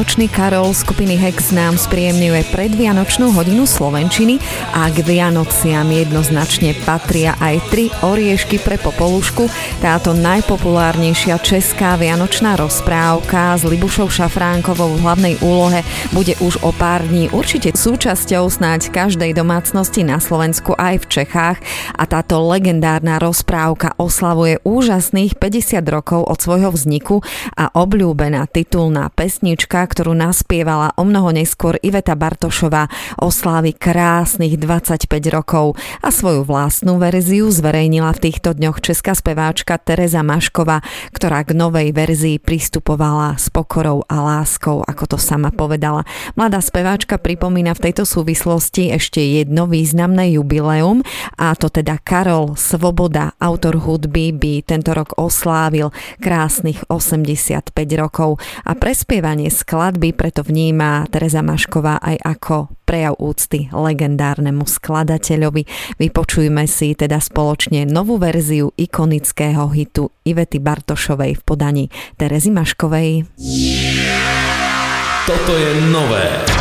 Vianočný 0.00 0.32
Karol 0.32 0.72
skupiny 0.72 1.12
Hex 1.12 1.52
nám 1.52 1.76
spríjemňuje 1.76 2.56
predvianočnú 2.56 3.36
hodinu 3.36 3.68
Slovenčiny 3.68 4.40
a 4.72 4.88
k 4.88 5.04
Vianociam 5.04 5.84
jednoznačne 5.92 6.72
patria 6.88 7.36
aj 7.36 7.60
tri 7.68 7.92
oriešky 8.00 8.64
pre 8.64 8.80
popolušku. 8.80 9.44
Táto 9.84 10.16
najpopulárnejšia 10.16 11.36
česká 11.44 12.00
vianočná 12.00 12.56
rozprávka 12.56 13.52
s 13.60 13.68
Libušou 13.68 14.08
Šafránkovou 14.08 14.96
v 14.96 15.04
hlavnej 15.04 15.34
úlohe 15.44 15.84
bude 16.16 16.32
už 16.40 16.64
o 16.64 16.72
pár 16.72 17.04
dní 17.04 17.28
určite 17.36 17.76
súčasťou 17.76 18.48
snáď 18.48 18.88
každej 18.96 19.36
domácnosti 19.36 20.00
na 20.00 20.16
Slovensku 20.16 20.80
aj 20.80 20.96
v 21.04 21.08
Čechách 21.12 21.60
a 21.92 22.08
táto 22.08 22.40
legendárna 22.40 23.20
rozprávka 23.20 23.49
oslavuje 24.00 24.62
úžasných 24.64 25.36
50 25.36 25.84
rokov 25.90 26.24
od 26.24 26.38
svojho 26.40 26.72
vzniku 26.72 27.20
a 27.58 27.68
obľúbená 27.74 28.48
titulná 28.48 29.12
pesnička, 29.12 29.84
ktorú 29.84 30.16
naspievala 30.16 30.96
o 30.96 31.04
mnoho 31.04 31.34
neskôr 31.34 31.76
Iveta 31.84 32.16
Bartošová, 32.16 32.88
oslávi 33.20 33.76
krásnych 33.76 34.56
25 34.56 35.08
rokov 35.28 35.76
a 36.00 36.08
svoju 36.08 36.46
vlastnú 36.46 36.96
verziu 36.96 37.52
zverejnila 37.52 38.16
v 38.16 38.30
týchto 38.30 38.56
dňoch 38.56 38.80
česká 38.80 39.12
speváčka 39.12 39.76
Tereza 39.76 40.24
Maškova, 40.24 40.80
ktorá 41.12 41.44
k 41.44 41.52
novej 41.52 41.92
verzii 41.92 42.40
pristupovala 42.40 43.36
s 43.36 43.52
pokorou 43.52 44.06
a 44.08 44.16
láskou, 44.22 44.80
ako 44.86 45.16
to 45.16 45.18
sama 45.20 45.52
povedala. 45.52 46.06
Mladá 46.38 46.62
speváčka 46.62 47.18
pripomína 47.20 47.76
v 47.76 47.90
tejto 47.90 48.08
súvislosti 48.08 48.94
ešte 48.94 49.20
jedno 49.20 49.66
významné 49.68 50.38
jubileum 50.38 51.02
a 51.36 51.52
to 51.58 51.68
teda 51.68 51.98
Karol 52.00 52.54
Svoboda, 52.54 53.34
autor 53.50 53.78
hudby, 53.82 54.34
by 54.34 54.66
tento 54.66 54.94
rok 54.94 55.18
oslávil 55.18 55.90
krásnych 56.18 56.82
85 56.90 57.74
rokov 57.94 58.38
a 58.64 58.74
prespieval 58.78 59.20
Naspievanie 59.20 59.52
skladby 59.52 60.16
preto 60.16 60.40
vníma 60.40 61.04
Tereza 61.12 61.44
Mašková 61.44 62.00
aj 62.00 62.16
ako 62.24 62.72
prejav 62.88 63.18
úcty 63.20 63.68
legendárnemu 63.68 64.64
skladateľovi. 64.64 65.68
Vypočujme 66.00 66.64
si 66.64 66.96
teda 66.96 67.20
spoločne 67.20 67.84
novú 67.84 68.16
verziu 68.16 68.72
ikonického 68.80 69.68
hitu 69.76 70.08
Ivety 70.24 70.56
Bartošovej 70.56 71.36
v 71.36 71.42
podaní 71.42 71.84
Terezy 72.16 72.48
Maškovej. 72.48 73.28
Toto 75.28 75.52
je 75.52 75.70
nové. 75.92 76.59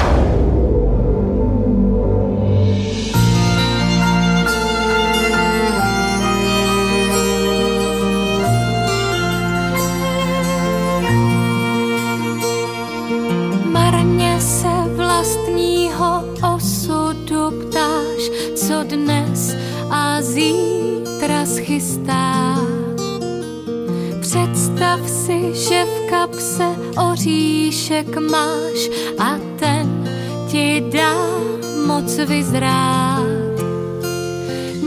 A 19.89 20.21
zítra 20.21 21.45
schystá. 21.45 22.55
Představ 24.21 25.09
si, 25.09 25.53
že 25.53 25.85
v 25.85 26.09
kapse 26.09 26.65
oříšek 27.11 28.17
máš 28.17 28.89
a 29.19 29.39
ten 29.59 30.09
ti 30.47 30.83
dá 30.93 31.15
moc 31.87 32.17
vyzrát. 32.17 33.59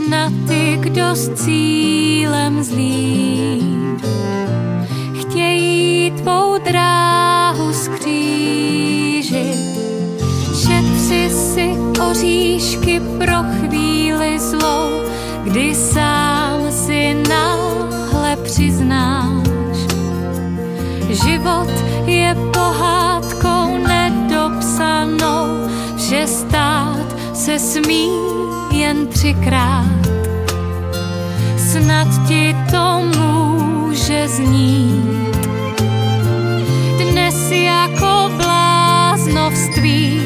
Na 0.09 0.33
ty, 0.47 0.77
kdo 0.79 1.15
s 1.15 1.29
cílem 1.33 2.63
zlým 2.63 3.97
chtějí 5.21 6.11
tvou 6.11 6.57
dráhu 6.57 7.73
skřížit. 7.73 9.23
Oříšky 12.01 13.01
pro 13.17 13.35
chvíli 13.59 14.39
zlou, 14.39 15.01
kdy 15.43 15.75
sám 15.75 16.71
si 16.71 17.13
náhle 17.29 18.35
přiznáš. 18.43 19.47
Život 21.09 21.69
je 22.05 22.35
pohádkou 22.53 23.77
nedopsanou, 23.87 25.67
vše 25.97 26.27
stát 26.27 27.15
se 27.33 27.59
smí 27.59 28.09
jen 28.71 29.07
třikrát. 29.07 30.03
Snad 31.57 32.07
ti 32.27 32.55
to 32.71 33.01
může 33.17 34.27
znít. 34.27 35.37
Dnes 36.97 37.51
jako 37.51 38.31
bláznovství, 38.37 40.21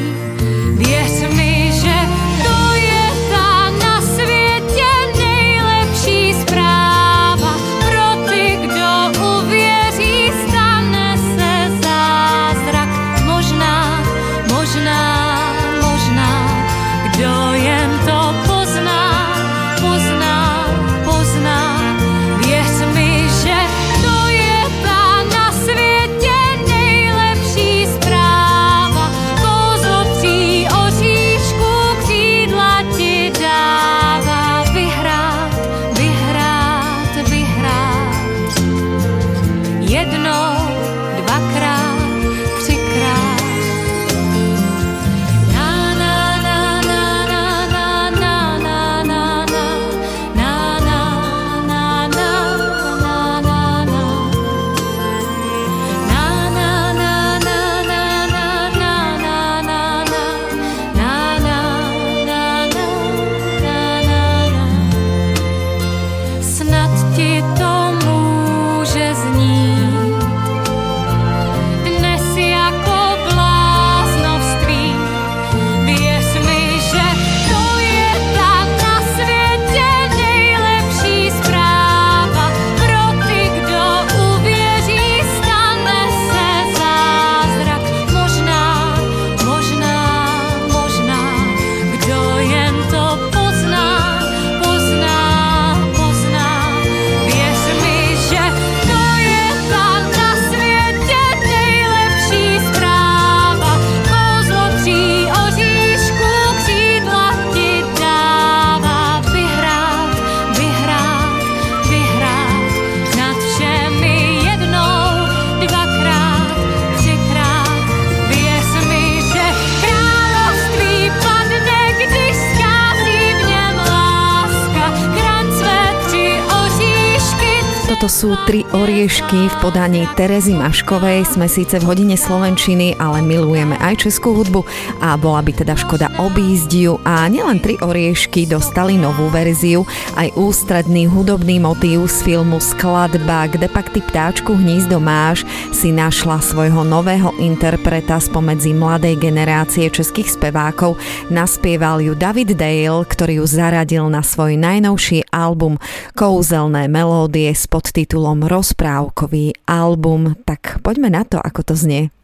Sú 128.08 128.40
tri 128.48 128.64
oriešky 128.64 129.52
v 129.52 129.56
podaní 129.60 130.08
Terezy 130.16 130.56
Maškovej. 130.56 131.28
Sme 131.28 131.44
síce 131.44 131.76
v 131.76 131.92
hodine 131.92 132.16
Slovenčiny, 132.16 132.96
ale 132.96 133.20
milujeme 133.20 133.76
aj 133.78 134.08
českú 134.08 134.32
hudbu 134.32 134.64
a 135.04 135.14
bola 135.20 135.44
by 135.44 135.52
teda 135.52 135.76
škoda 135.76 136.08
obísť 136.16 136.70
ju. 136.72 136.96
A 137.04 137.28
nielen 137.28 137.60
tri 137.60 137.76
oriešky 137.76 138.48
dostali 138.48 138.96
novú 138.96 139.28
verziu, 139.28 139.84
aj 140.16 140.34
ústredný 140.40 141.04
hudobný 141.04 141.60
motív 141.60 142.08
z 142.08 142.32
filmu 142.32 142.58
Skladba, 142.58 143.44
kde 143.44 143.68
pak 143.68 143.92
ty 143.92 144.00
ptáčku 144.00 144.56
hnízdo 144.56 144.98
máš, 144.98 145.44
si 145.70 145.92
našla 145.92 146.40
svojho 146.40 146.82
nového 146.88 147.36
interpreta 147.38 148.16
spomedzi 148.18 148.72
mladej 148.72 149.20
generácie 149.20 149.86
českých 149.92 150.32
spevákov. 150.32 150.96
Naspieval 151.28 152.00
ju 152.02 152.16
David 152.16 152.56
Dale, 152.56 153.04
ktorý 153.04 153.44
ju 153.44 153.46
zaradil 153.46 154.08
na 154.08 154.24
svoj 154.24 154.56
najnovší 154.56 155.28
album 155.30 155.76
Kouzelné 156.16 156.88
melódie 156.90 157.52
s 157.52 157.68
podtitulom 157.98 158.46
Rozprávkový 158.46 159.66
album. 159.66 160.38
Tak 160.46 160.78
poďme 160.86 161.10
na 161.10 161.26
to, 161.26 161.42
ako 161.42 161.66
to 161.66 161.74
znie. 161.74 162.14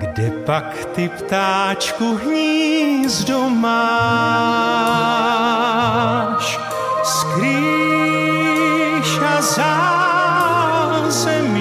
Kde 0.00 0.40
pak 0.48 0.96
ty 0.96 1.12
ptáčku 1.12 2.16
hnízdo 2.24 3.52
máš? 3.52 3.76
Skrýš 7.04 7.60
a 9.20 9.36
zázemí. 11.04 11.60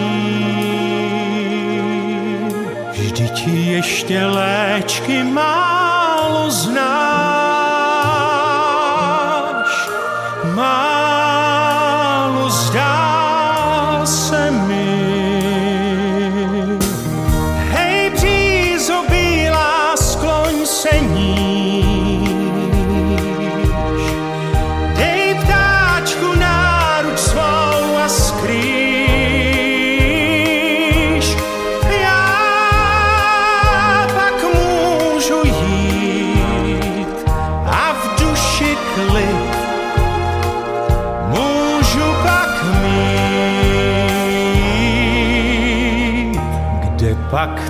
Vždyť 2.95 3.47
ještě 3.52 4.26
léčky 4.26 5.24
knows 6.50 6.68
now. 6.68 6.99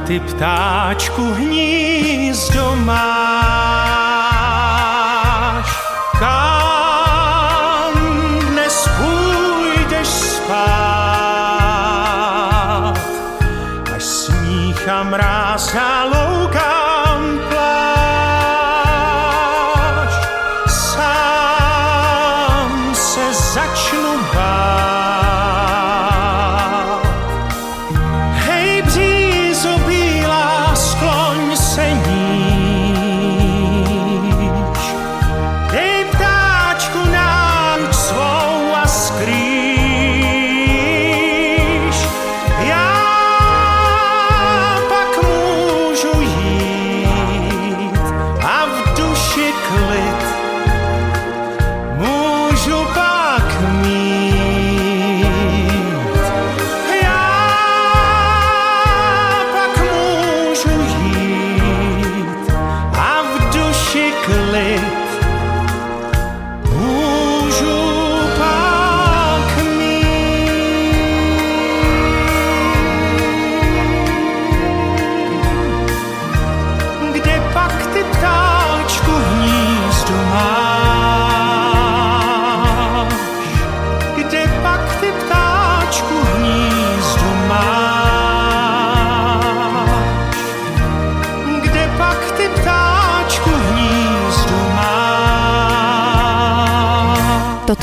ty 0.10 0.20
ptáčku 0.20 1.34
hnízdo 1.38 2.76
máš. 2.76 3.89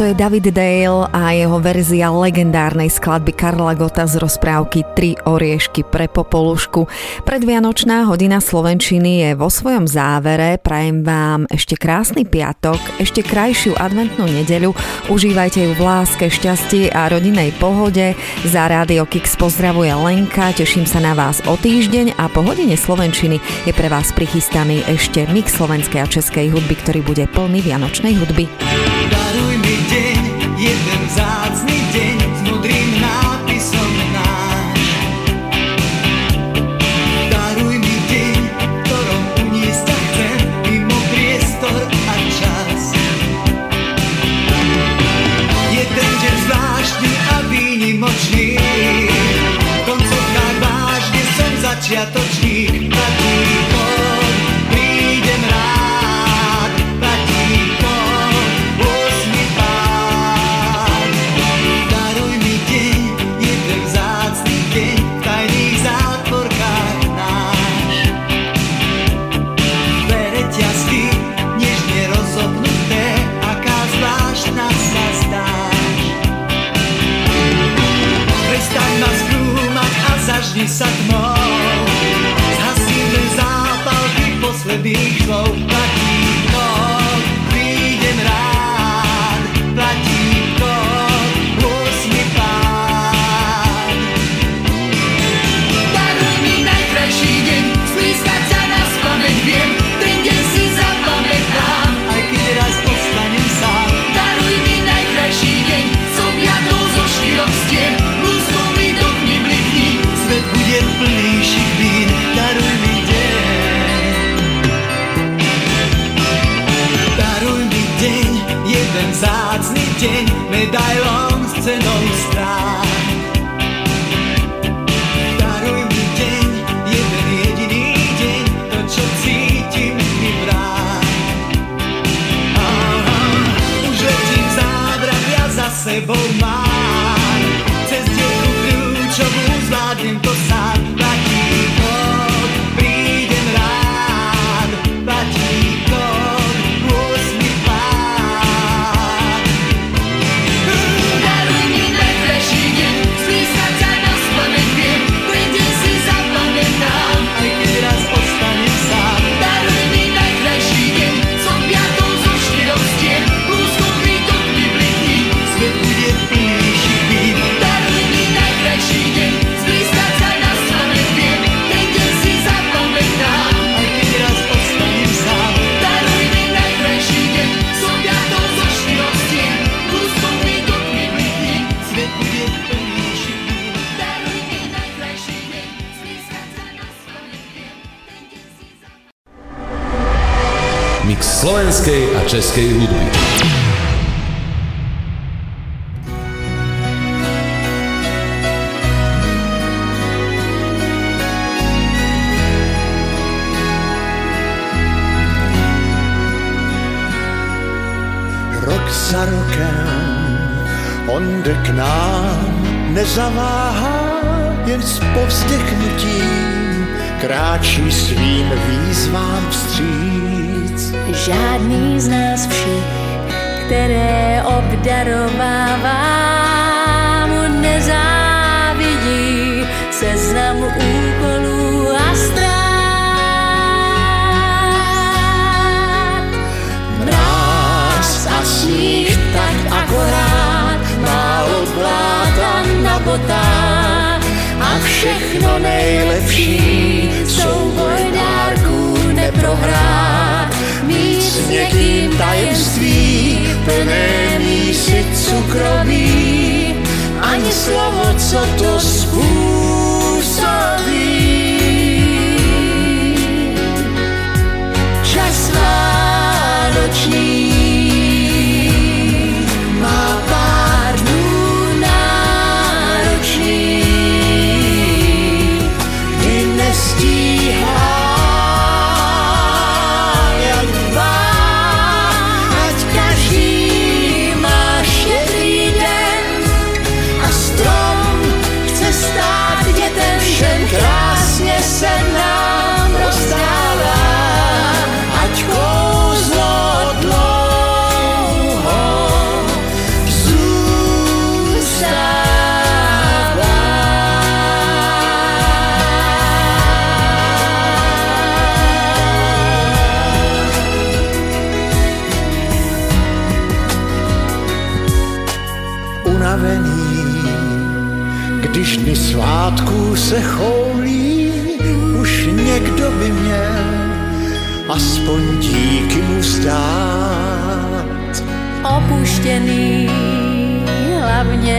je 0.07 0.15
David 0.15 0.55
Dale 0.55 1.11
a 1.11 1.35
jeho 1.35 1.59
verzia 1.59 2.15
legendárnej 2.15 2.87
skladby 2.87 3.35
Karla 3.35 3.75
Gota 3.75 4.07
z 4.07 4.23
rozprávky 4.23 4.87
Tri 4.95 5.19
oriešky 5.19 5.83
pre 5.83 6.07
popolušku. 6.07 6.87
Predvianočná 7.27 8.07
hodina 8.07 8.39
Slovenčiny 8.39 9.27
je 9.27 9.31
vo 9.35 9.51
svojom 9.51 9.91
závere. 9.91 10.63
Prajem 10.63 11.03
vám 11.03 11.51
ešte 11.51 11.75
krásny 11.75 12.23
piatok, 12.23 12.79
ešte 13.03 13.27
krajšiu 13.27 13.75
adventnú 13.75 14.31
nedeľu. 14.31 14.79
Užívajte 15.11 15.67
ju 15.67 15.73
v 15.75 15.83
láske, 15.83 16.31
šťastí 16.31 16.95
a 16.95 17.11
rodinej 17.11 17.51
pohode. 17.59 18.15
Za 18.47 18.71
Rádio 18.71 19.11
Kix 19.11 19.35
pozdravuje 19.35 19.91
Lenka, 19.91 20.55
teším 20.55 20.87
sa 20.87 21.03
na 21.03 21.19
vás 21.19 21.43
o 21.51 21.59
týždeň 21.59 22.15
a 22.15 22.31
po 22.31 22.47
hodine 22.47 22.79
Slovenčiny 22.79 23.43
je 23.67 23.73
pre 23.75 23.91
vás 23.91 24.15
prichystaný 24.15 24.87
ešte 24.87 25.27
mix 25.35 25.59
slovenskej 25.59 25.99
a 25.99 26.07
českej 26.07 26.55
hudby, 26.55 26.79
ktorý 26.79 27.01
bude 27.03 27.27
plný 27.27 27.59
vianočnej 27.59 28.15
hudby. 28.15 28.47
Jeden 30.57 31.01
vzácný 31.07 31.79
deň. 31.93 32.26
sa 80.67 80.87
tmou. 81.07 81.39
Zhasí 82.59 82.99
ten 83.14 83.27
zápal 83.39 84.03
tých 84.19 84.35
posledných 84.43 85.14
slov. 85.23 85.76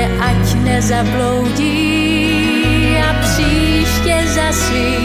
ať 0.06 0.54
nezabloudí 0.54 1.78
a 3.10 3.14
příště 3.22 4.24
zasví, 4.28 4.95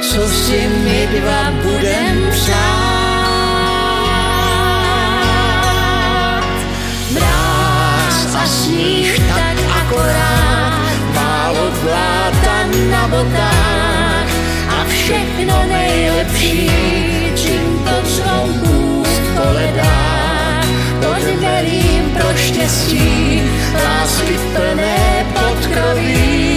co 0.00 0.28
si 0.28 0.68
my 0.84 1.08
dva 1.20 1.50
budem 1.62 2.28
přát. 2.30 2.58
Mráz 7.12 8.34
a 8.34 8.46
sníh 8.46 9.18
tak 9.28 9.56
akorát, 9.80 10.92
málo 11.14 11.70
vláta 11.82 12.56
na 12.90 13.08
botách 13.08 14.28
a 14.68 14.84
všechno 14.88 15.66
nejlepší 15.68 17.07
štěstí, 22.48 23.42
lásky 23.74 24.38
plné 24.54 25.26
podkroví. 25.34 26.47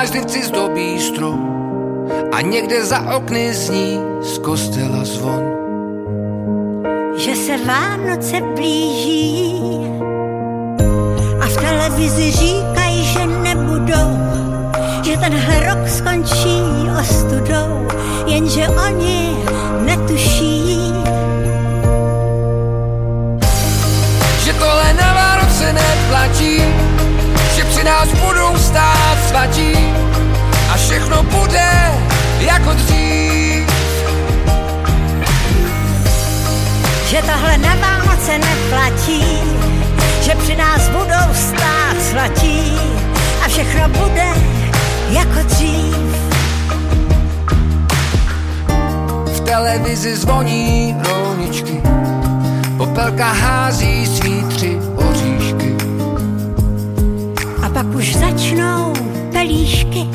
Odvážlivci 0.00 0.42
zdobí 0.42 1.00
strom. 1.00 1.40
A 2.32 2.40
někde 2.40 2.84
za 2.84 3.16
okny 3.16 3.49
zvoní 50.40 50.96
rolničky, 51.08 51.80
popelka 52.76 53.32
hází 53.32 54.06
svý 54.06 54.44
tři 54.48 54.78
oříšky. 54.96 55.76
A 57.62 57.68
pak 57.68 57.86
už 57.86 58.16
začnou 58.16 58.92
pelíšky, 59.32 60.08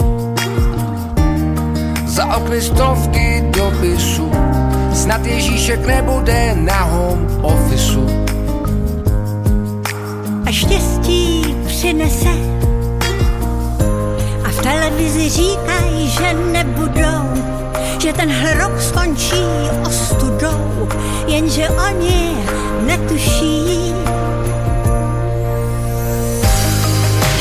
Za 2.05 2.35
okny 2.35 2.61
stovky 2.61 3.43
dopisů, 3.49 4.31
snad 4.93 5.25
Ježíšek 5.25 5.85
nebude 5.85 6.55
na 6.55 6.83
home 6.83 7.27
officeu. 7.41 8.07
a 10.45 10.51
štěstí 10.51 11.55
přinese. 11.67 12.33
A 14.45 14.49
v 14.49 14.61
televizi 14.61 15.29
říkají, 15.29 16.09
že 16.09 16.33
nebudou, 16.33 17.54
že 18.05 18.13
tenhle 18.13 18.53
rok 18.53 18.81
skončí 18.81 19.41
ostudou, 19.87 20.89
jenže 21.27 21.69
oni 21.69 22.37
netuší, 22.85 23.93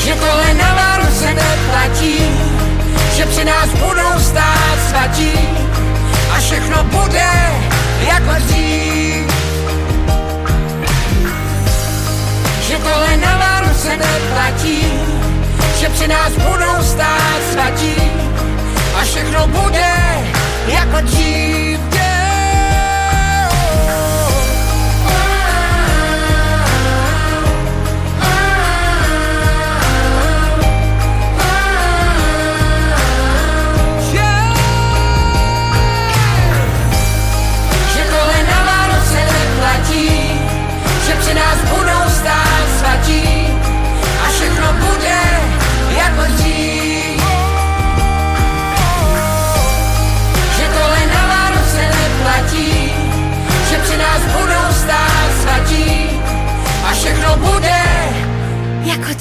Že 0.03 0.13
tohle 0.15 0.53
na 0.53 0.73
Vánoce 0.73 1.33
neplatí, 1.33 2.17
že 3.15 3.25
při 3.25 3.45
nás 3.45 3.69
budou 3.69 4.19
stát 4.19 4.77
svatí 4.89 5.31
a 6.35 6.39
všechno 6.39 6.83
bude 6.83 7.29
jako 8.07 8.33
dřív. 8.45 9.33
Že 12.67 12.77
tohle 12.77 13.17
na 13.17 13.37
Vánoce 13.37 13.89
neplatí, 13.97 14.87
že 15.79 15.89
při 15.89 16.07
nás 16.07 16.31
budou 16.31 16.83
stát 16.83 17.39
svatí 17.51 17.95
a 18.95 19.03
všechno 19.03 19.47
bude 19.47 20.34
jako 20.67 21.01
dřív. 21.01 21.79
Yeah. 21.79 21.94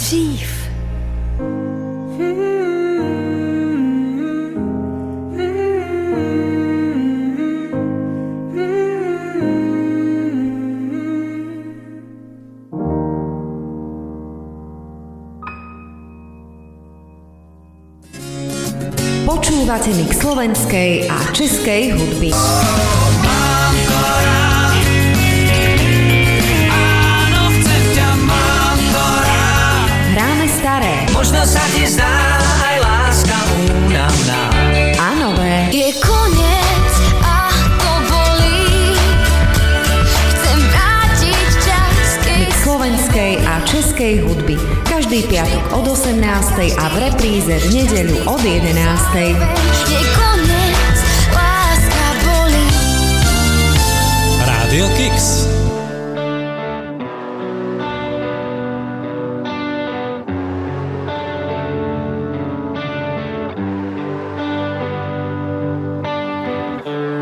Dřív. 0.04 0.48
Počúvate 19.24 19.88
mix 19.96 20.20
slovenskej 20.20 21.08
a 21.08 21.32
českej 21.32 21.90
hudby. 21.96 22.30
Repríze 47.54 47.70
v 47.70 47.86
nedeľu 47.86 48.16
od 48.26 48.42
11. 48.42 48.74
je 49.86 50.00
koniec, 50.18 50.98
láska 51.30 52.06
bolí. 52.26 52.66
Rádio 54.42 54.86
Kix. 54.98 55.16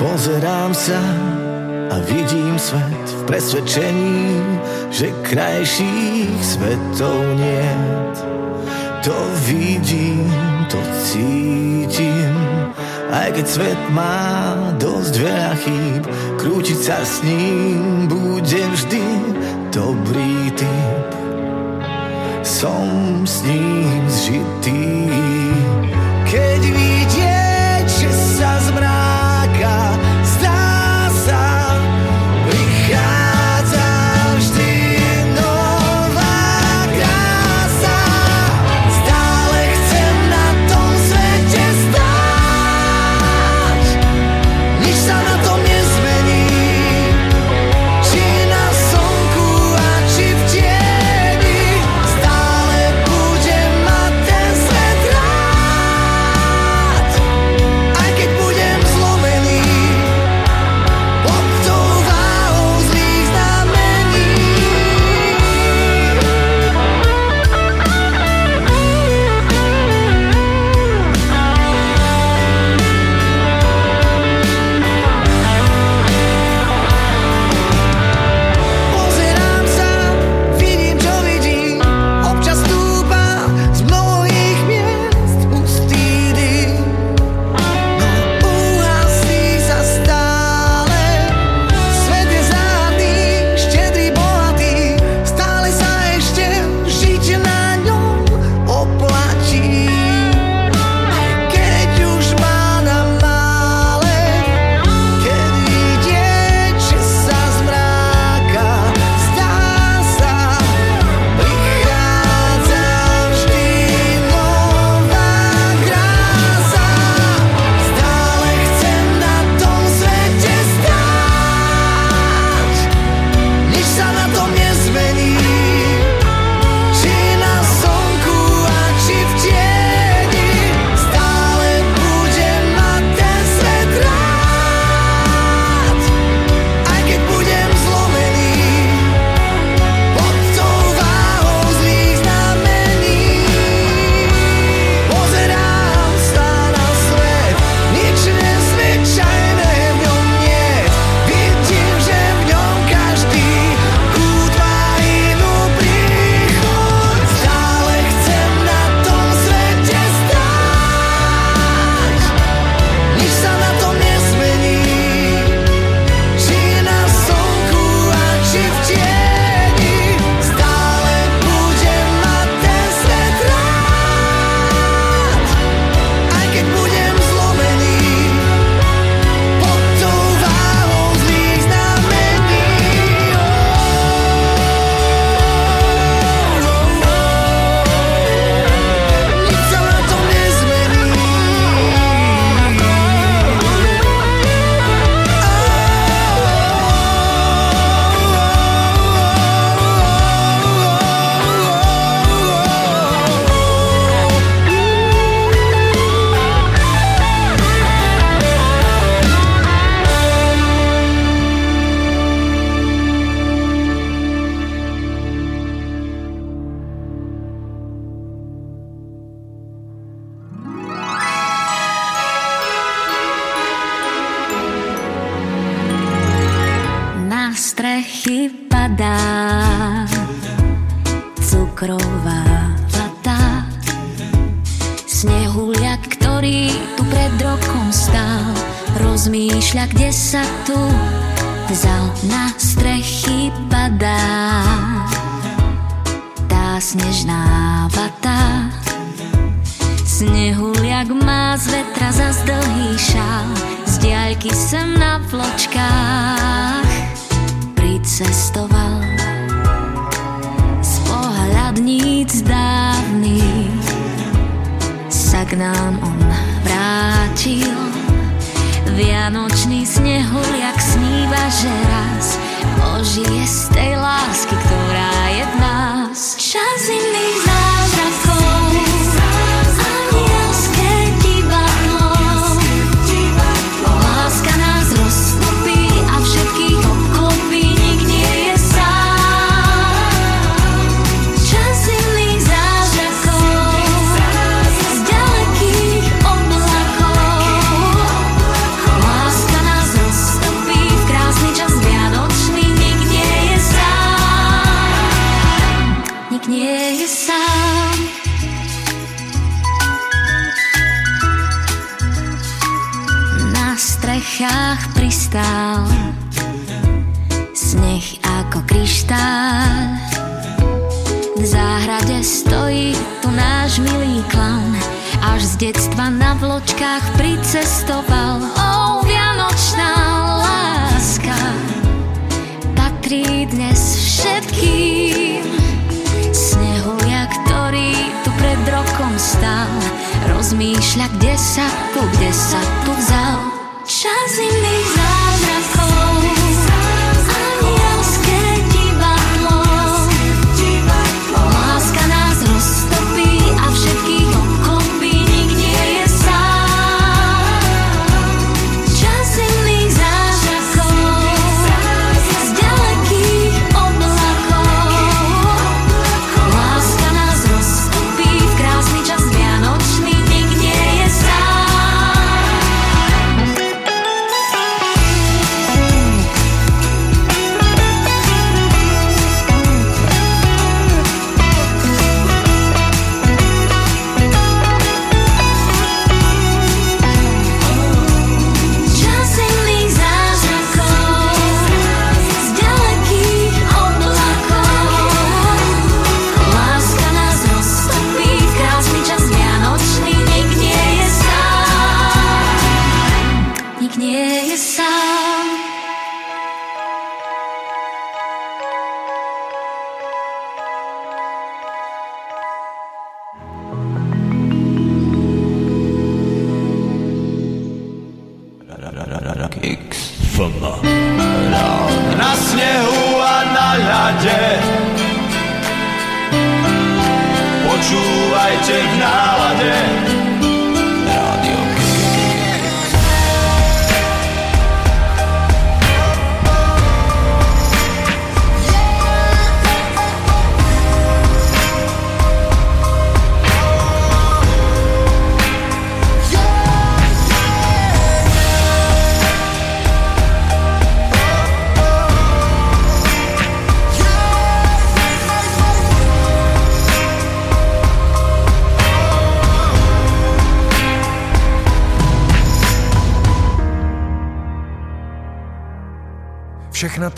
Pozerám 0.00 0.72
sa 0.72 1.02
a 1.92 1.96
vidím 2.08 2.56
svet 2.56 3.04
v 3.04 3.20
presvedčení, 3.28 4.40
že 4.88 5.12
krajších 5.28 6.32
svetov 6.40 7.20
niet. 7.36 8.31
To 9.02 9.18
vidím, 9.50 10.30
to 10.70 10.78
cítim, 11.02 12.34
aj 13.10 13.34
keď 13.34 13.46
svet 13.50 13.80
má 13.90 14.54
dosť 14.78 15.14
veľa 15.18 15.52
chýb, 15.58 16.02
krútiť 16.38 16.78
sa 16.78 17.02
s 17.02 17.18
ním 17.26 18.06
bude 18.06 18.62
vždy 18.62 19.04
dobrý 19.74 20.54
typ. 20.54 21.10
Som 22.46 23.26
s 23.26 23.42
ním 23.42 24.02
zžitý, 24.06 25.11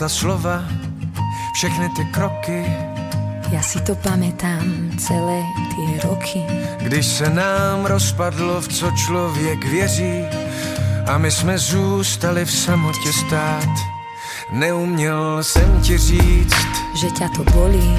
ta 0.05 0.09
slova, 0.09 0.61
všechny 1.57 1.89
ty 1.97 2.05
kroky. 2.13 2.61
Ja 3.49 3.65
si 3.65 3.81
to 3.81 3.97
pamätám 4.05 4.93
celé 5.01 5.41
tie 5.73 5.97
roky. 6.05 6.45
Když 6.77 7.05
se 7.05 7.25
nám 7.33 7.89
rozpadlo, 7.89 8.61
v 8.61 8.67
co 8.69 8.91
člověk 8.93 9.65
věří, 9.65 10.29
a 11.09 11.17
my 11.17 11.31
jsme 11.31 11.57
zůstali 11.57 12.45
v 12.45 12.53
samotě 12.53 13.09
stát. 13.25 13.73
Neuměl 14.53 15.41
jsem 15.41 15.81
ti 15.81 15.97
říct, 15.97 16.69
že 17.01 17.09
ťa 17.09 17.25
to 17.33 17.41
bolí 17.49 17.97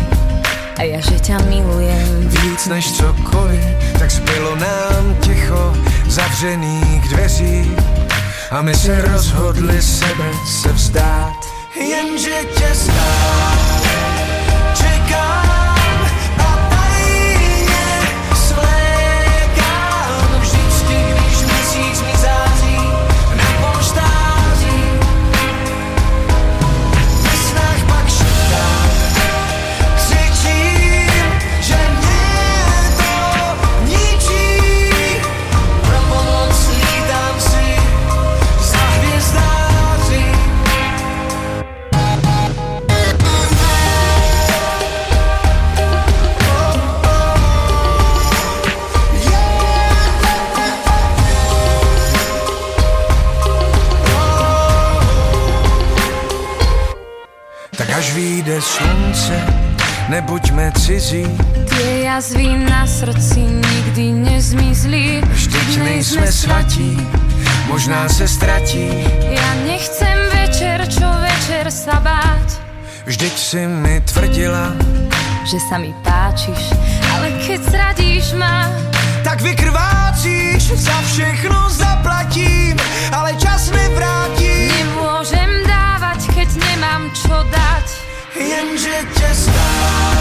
a 0.78 0.87
ja 0.87 1.03
že 1.03 1.19
ťa 1.19 1.43
milujem. 1.51 2.31
Víc 2.31 2.70
než 2.70 3.03
cokoliv, 3.03 3.66
tak 3.99 4.11
zbylo 4.15 4.55
nám 4.57 5.05
ticho 5.27 5.74
zavřených 6.07 7.03
dveří 7.11 7.66
a 8.55 8.62
my 8.62 8.74
se 8.74 8.95
rozhodli 9.03 9.83
sebe 9.83 10.31
se 10.47 10.70
vzdát. 10.70 11.36
Ince 11.77 12.47
cesta 12.57 13.07
Čeká 14.73 15.45
nebuďme 60.09 60.73
cizí. 60.78 61.27
Tie 61.66 62.07
jazvy 62.07 62.66
na 62.66 62.87
srdci 62.87 63.41
nikdy 63.43 64.12
nezmizli. 64.12 65.20
Vždyť 65.23 65.69
nejsme 65.83 66.28
svatí, 66.33 66.97
možná 67.69 68.09
se 68.09 68.28
ztratí. 68.28 68.89
Ja 69.31 69.51
nechcem 69.66 70.16
večer, 70.33 70.78
čo 70.89 71.07
večer 71.20 71.70
sa 71.70 72.01
báť. 72.01 72.62
Vždyť 73.07 73.35
si 73.39 73.62
mi 73.66 74.03
tvrdila, 74.03 74.74
že 75.47 75.62
sa 75.70 75.78
mi 75.78 75.95
páčiš, 76.03 76.74
ale 77.15 77.31
keď 77.39 77.61
zradíš 77.70 78.35
ma, 78.35 78.66
tak 79.23 79.39
vykrvácíš, 79.47 80.74
za 80.74 80.99
všechno 81.07 81.70
zaplatím, 81.70 82.74
ale 83.15 83.31
čas 83.39 83.70
nevrátim. 83.70 84.74
Nemôžem 84.74 85.51
dávať, 85.70 86.35
keď 86.35 86.49
nemám 86.59 87.15
čo 87.15 87.47
dať, 87.47 87.87
jenže 88.37 88.97
ťa 89.17 89.31
stále 89.33 90.17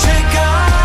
Sotva 0.00 0.79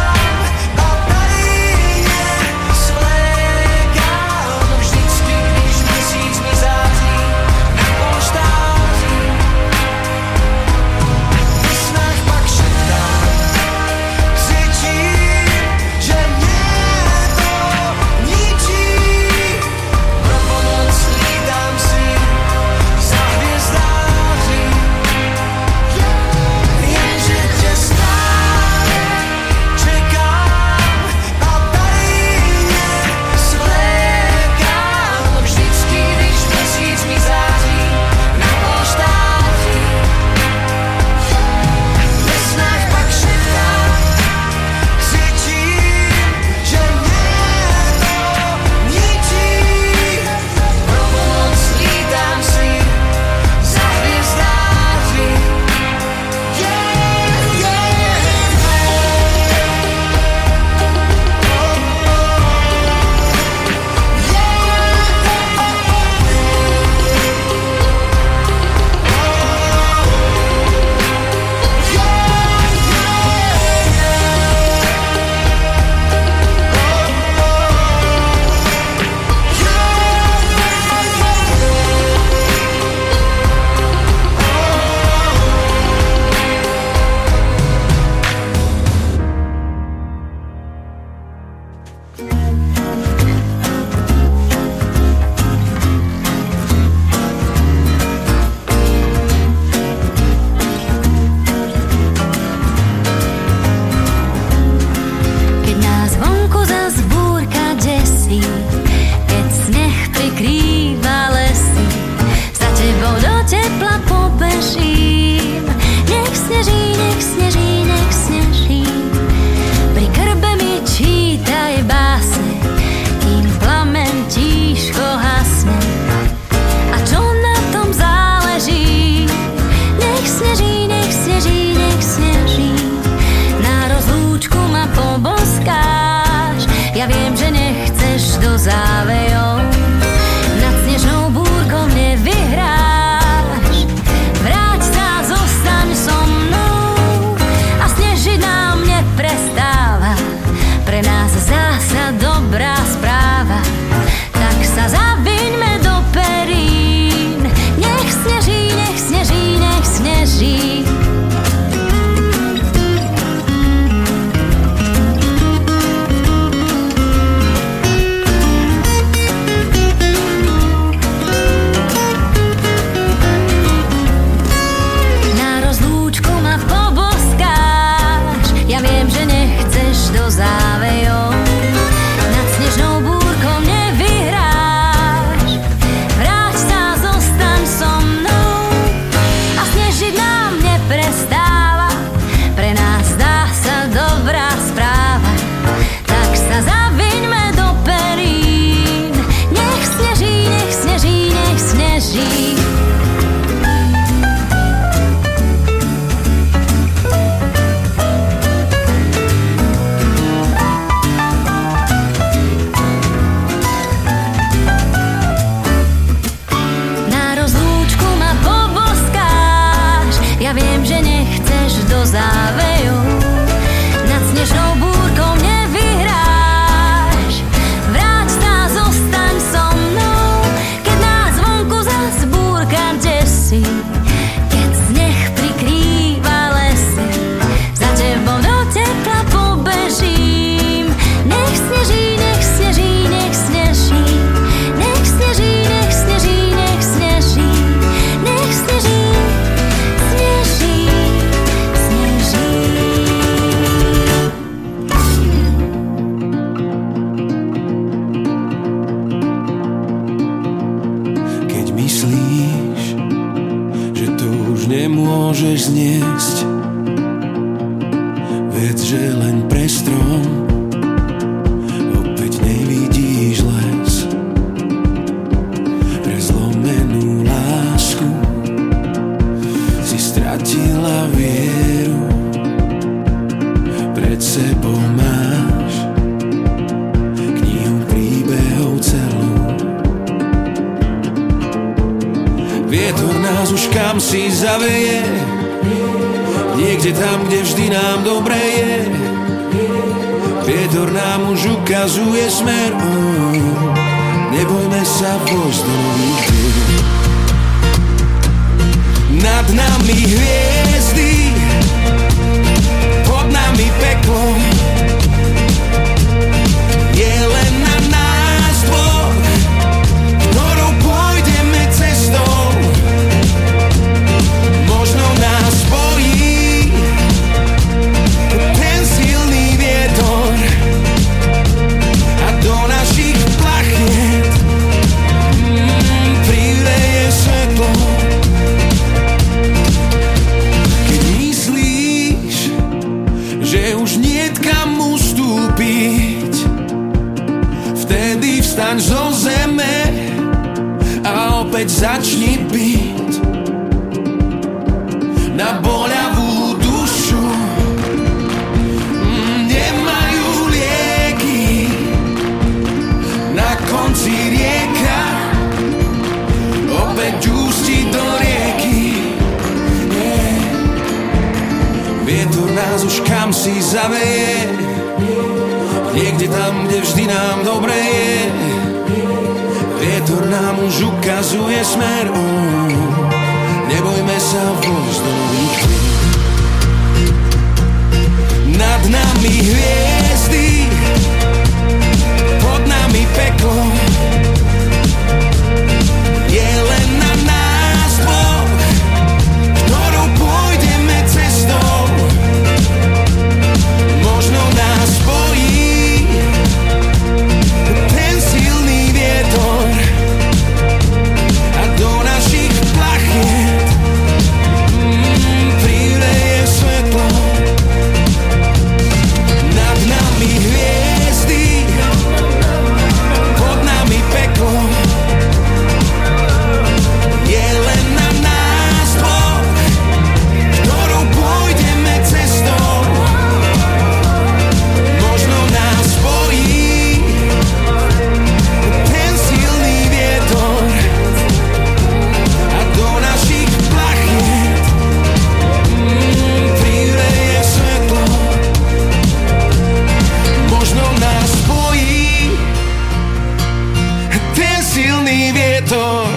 vietor 455.65 456.13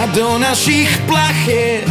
a 0.00 0.06
do 0.16 0.38
našich 0.40 0.88
plachiet 1.04 1.84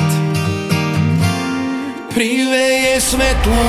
priveje 2.09 2.97
svetlo. 2.97 3.63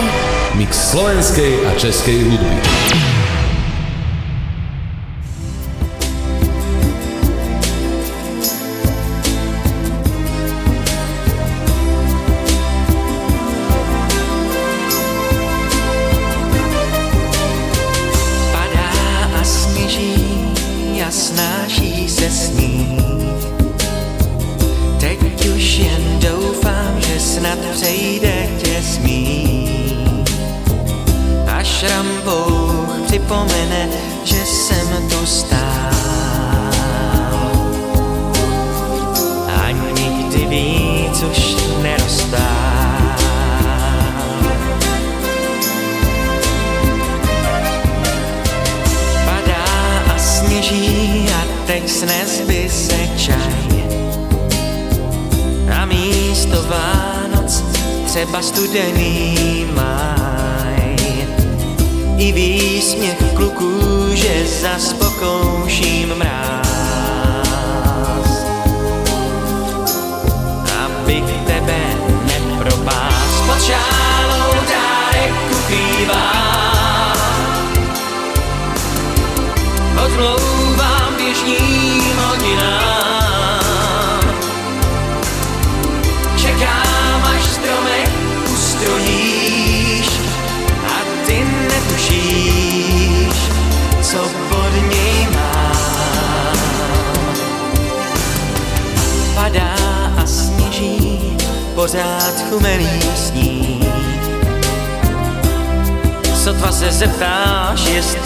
Mix 0.57 0.97
slovenskej 0.97 1.61
a 1.69 1.71
českej 1.77 2.25
hudby. 2.25 3.10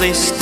they 0.04 0.33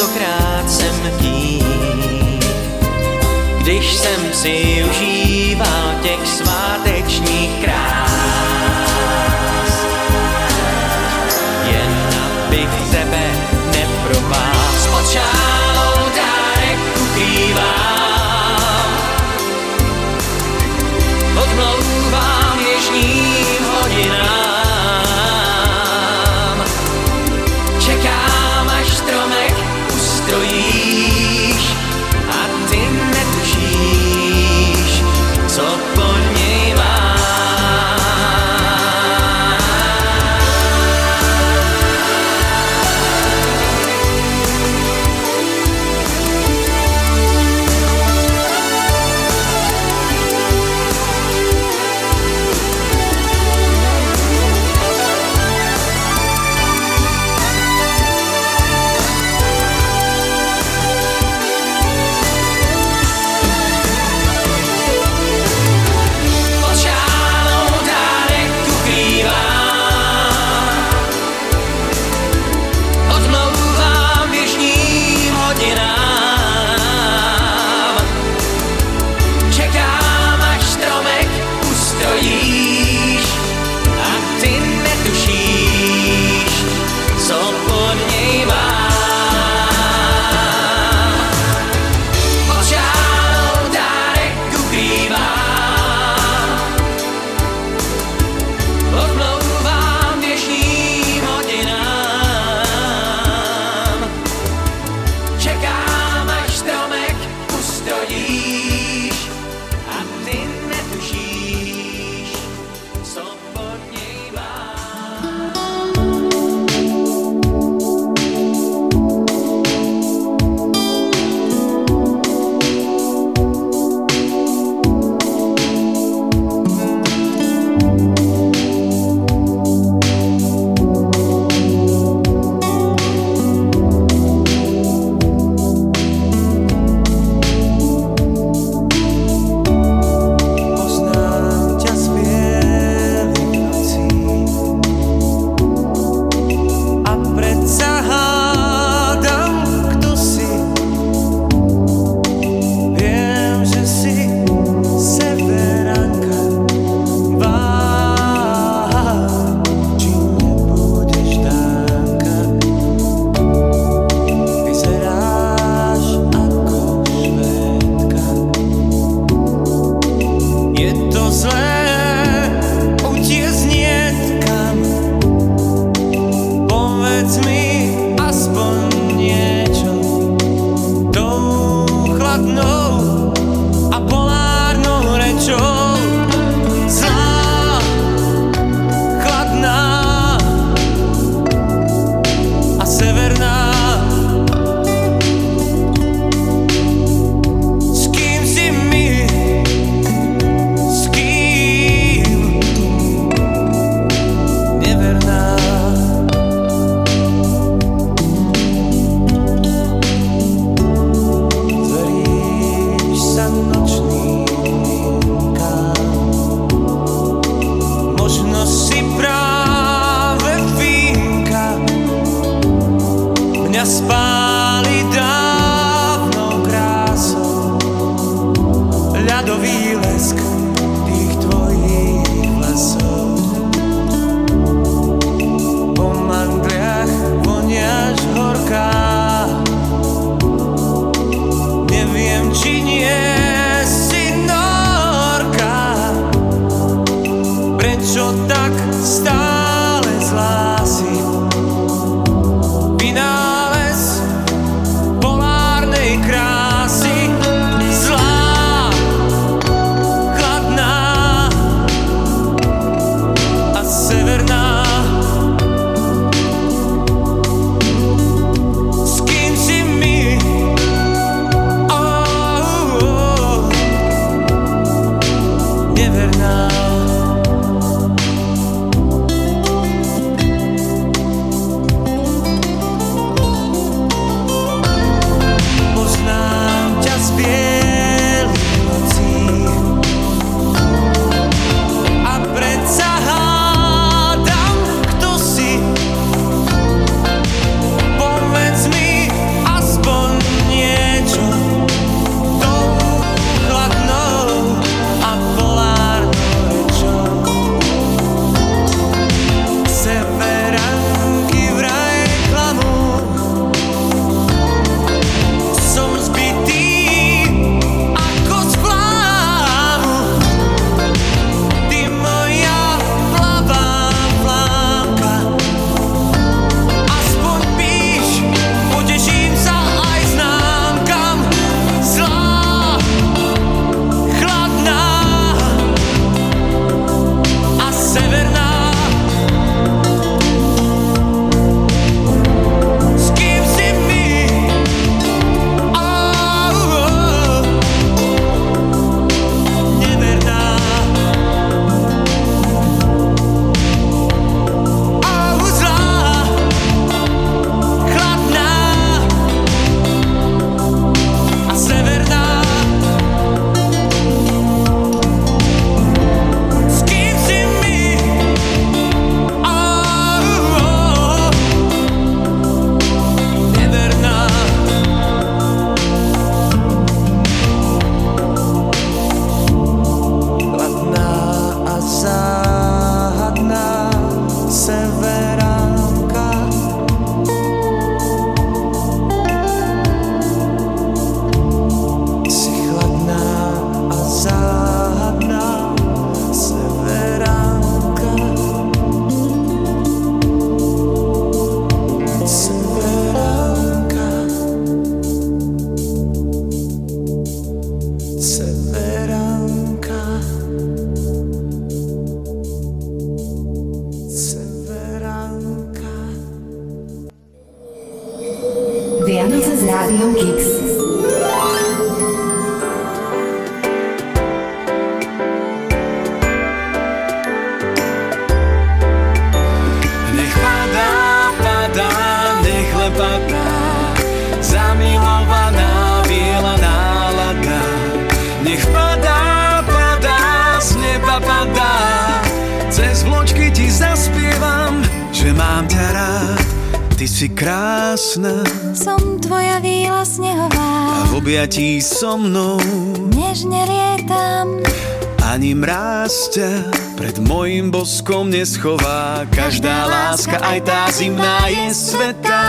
neschová 458.73 459.45
Každá 459.53 460.09
láska, 460.09 460.57
aj 460.57 460.81
tá 460.81 461.05
zimná 461.13 461.69
je 461.69 461.93
svetá. 461.93 462.65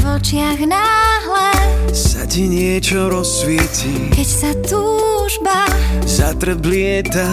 V 0.00 0.16
očiach 0.16 0.64
náhle, 0.64 1.48
Sa 1.92 2.24
ti 2.24 2.48
niečo 2.48 3.12
rozsvieti. 3.12 4.08
keď 4.16 4.28
sa 4.28 4.50
túžba, 4.64 5.68
Zatrblieta 6.08 7.28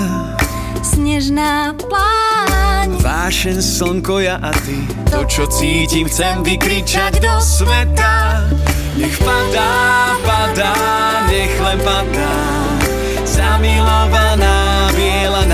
snežná 0.83 1.71
pláň. 1.79 2.91
Vášen 2.99 3.63
slnko 3.63 4.19
ja 4.19 4.35
a 4.43 4.51
ty. 4.51 4.83
To 5.07 5.23
čo 5.23 5.47
cítim 5.47 6.11
chcem 6.11 6.43
vykričať 6.43 7.23
do 7.23 7.39
sveta. 7.39 8.43
Nech 8.99 9.15
padá, 9.23 9.71
padá, 10.27 10.75
nech 11.31 11.55
len 11.55 11.79
padá. 11.79 12.35
Zamilovaná 13.23 14.91
biela 14.91 15.47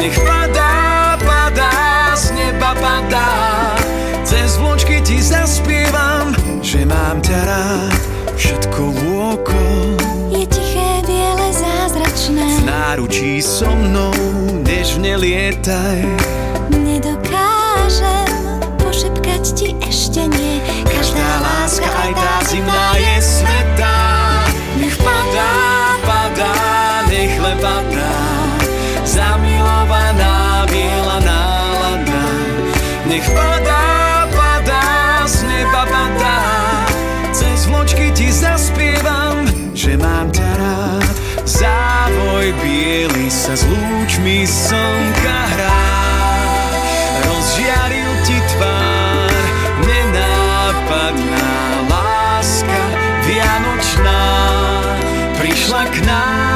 Nech 0.00 0.16
padá, 0.24 1.20
padá, 1.20 2.16
z 2.16 2.32
neba 2.32 2.72
padá. 2.72 3.76
Cez 4.24 4.56
vločky 4.56 5.04
ti 5.04 5.20
zaspievam 5.20 6.32
Že 6.64 6.88
mám 6.88 7.20
ťa 7.20 7.36
rád. 7.44 8.00
Všetko 8.32 8.80
vôkol 8.96 10.00
Je 10.32 10.48
tiché, 10.48 11.04
biele, 11.04 11.52
zázračné. 11.52 12.48
V 12.48 12.60
náručí 12.64 13.44
so 13.44 13.68
mnou 13.68 14.16
Nežne 14.64 15.20
lietaj. 15.20 16.00
Nedokážem 16.72 18.32
pošepkať 18.80 19.44
ti 19.52 19.76
ešte 19.84 20.24
nie. 20.24 20.64
Každá 20.88 21.28
láska, 21.44 21.84
aj 22.08 22.10
tá 22.16 22.34
zimná 22.48 22.88
je 22.96 23.16
svetá 23.20 23.96
Nech 24.80 24.96
padá, 24.96 25.52
padá, 26.08 26.56
nech 27.12 27.36
len 27.36 27.56
padá 27.60 28.16
Zamilovaná 29.04 29.49
biely 42.58 43.30
sa 43.30 43.54
s 43.54 43.62
lúčmi 43.66 44.42
slnka 44.46 45.38
hrá. 45.54 45.82
Rozžiaril 47.30 48.12
ti 48.26 48.38
tvár 48.54 49.44
Nenápadná 49.86 51.50
láska 51.86 52.82
Vianočná. 53.26 54.22
Prišla 55.38 55.82
k 55.94 55.96
nám 56.04 56.49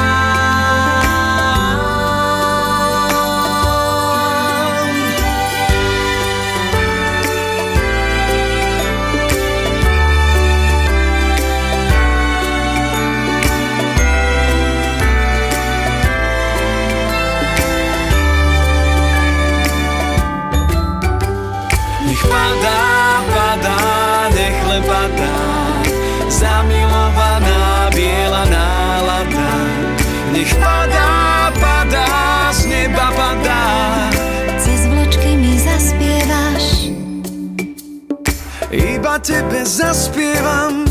tebe 39.25 39.65
zaspievam 39.65 40.85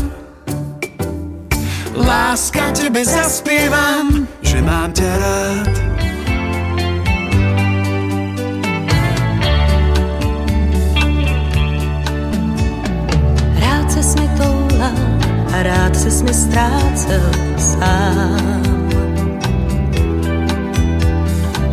Láska 1.95 2.75
tebe 2.75 2.99
zaspievam 3.07 4.27
Že 4.43 4.59
mám 4.59 4.91
ťa 4.91 5.11
rád 5.15 5.71
Rád 13.55 13.87
ses 13.87 14.09
mi 14.19 14.27
toulal 14.35 14.99
a 15.55 15.57
rád 15.63 15.95
ses 15.95 16.19
mi 16.19 16.33
ztrácel 16.35 17.31
sám. 17.55 18.63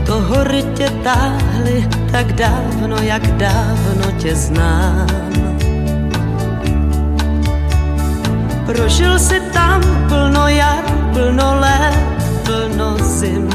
To 0.06 0.14
hory 0.30 0.62
tě 0.78 0.86
táhly 1.02 1.82
tak 2.12 2.32
dávno, 2.32 2.96
jak 3.02 3.26
dávno 3.26 4.06
tě 4.22 4.36
znám. 4.36 5.51
Prožil 8.66 9.18
si 9.18 9.40
tam 9.50 9.82
plno 10.08 10.46
jar, 10.48 10.86
plno 11.12 11.58
let, 11.58 11.98
plno 12.46 12.94
zim. 13.02 13.50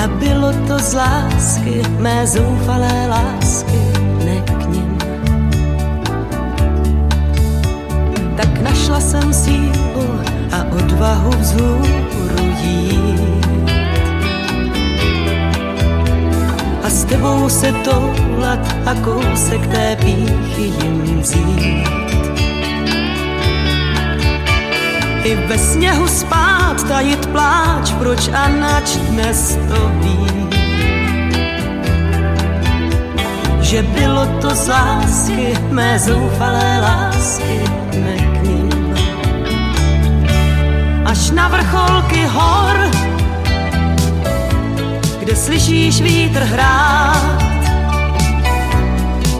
A 0.00 0.06
bylo 0.06 0.52
to 0.68 0.78
z 0.78 0.94
lásky, 0.94 1.82
mé 1.98 2.26
zoufalé 2.26 3.08
lásky, 3.08 3.82
ne 4.24 4.40
k 4.40 4.66
nim. 4.72 4.98
Tak 8.36 8.60
našla 8.60 9.00
jsem 9.00 9.32
sílu 9.32 10.08
a 10.52 10.64
odvahu 10.72 11.30
vzhůru 11.30 12.44
jít. 12.62 13.47
A 16.88 16.90
s 16.90 17.04
tebou 17.04 17.48
se 17.48 17.72
toulat 17.72 18.76
a 18.86 18.94
kousek 18.94 19.66
té 19.66 19.96
píchy 19.96 20.62
jim 20.62 21.20
vzít. 21.20 21.88
I 25.24 25.34
ve 25.34 25.58
sněhu 25.58 26.08
spát, 26.08 26.88
tajit 26.88 27.26
pláč, 27.26 27.92
proč 27.92 28.28
a 28.28 28.48
nač 28.48 28.96
dnes 28.96 29.58
to 29.68 29.92
ví. 30.00 30.48
Že 33.60 33.82
bylo 33.82 34.26
to 34.40 34.50
z 34.50 34.68
lásky, 34.68 35.58
mé 35.70 35.98
zoufalé 35.98 36.80
lásky, 36.80 37.60
ne 38.00 38.16
k 38.16 38.42
ním. 38.42 38.94
Až 41.04 41.30
na 41.30 41.48
vrcholky 41.48 42.26
hor, 42.26 42.90
kde 45.28 45.36
slyšíš 45.36 46.00
vítr 46.00 46.40
hrát, 46.40 47.42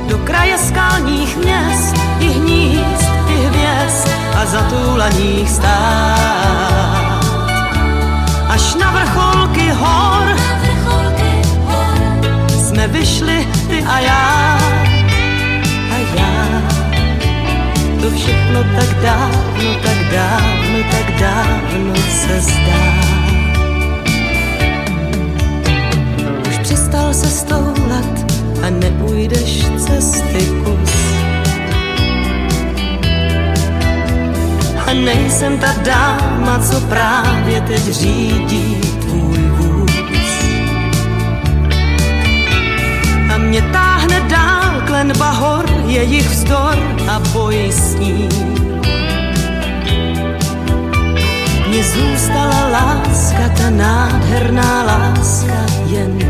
do 0.09 0.19
kraje 0.19 0.59
skalních 0.59 1.37
měst 1.37 1.97
i 2.21 2.29
hnízd, 2.29 3.09
i 3.29 3.35
hvězd 3.47 4.09
a 4.37 4.47
zatúlaných 4.47 5.51
stát. 5.51 7.25
Až 8.49 8.75
na 8.75 8.91
vrcholky 8.91 9.71
hor 9.71 10.37
jsme 12.49 12.89
vyšli 12.89 13.49
ty 13.69 13.83
a 13.83 13.99
já. 13.99 14.59
A 15.93 15.97
já 16.17 16.63
to 18.01 18.11
všechno 18.11 18.65
tak 18.77 19.03
dávno, 19.03 19.75
tak 19.83 19.99
dávno, 20.13 20.79
tak 20.91 21.21
dávno 21.21 21.95
se 21.95 22.41
zdá. 22.41 23.08
Přestal 26.89 27.15
se 27.15 27.31
stoulat 27.31 28.33
a 28.63 28.71
neujdeš 28.71 29.67
cesty 29.79 30.47
kus. 30.65 30.95
A 34.87 34.95
nejsem 34.95 35.59
ta 35.59 35.75
dáma, 35.85 36.59
co 36.59 36.81
právě 36.81 37.61
teď 37.61 37.83
řídí 37.85 38.81
tvůj 39.01 39.39
vůz. 39.39 39.91
A 43.35 43.39
mě 43.39 43.63
táhne 43.63 44.21
dál 44.21 44.83
klenba 44.87 45.31
hor 45.31 45.65
jejich 45.87 46.29
vzdor 46.29 46.79
a 47.11 47.21
boj 47.33 47.73
s 47.73 47.95
ním. 47.95 48.29
Mně 51.69 51.85
zůstala 51.85 52.69
láska, 52.69 53.49
ta 53.57 53.71
nádherná 53.71 54.83
láska 54.83 55.67
jen 55.87 56.28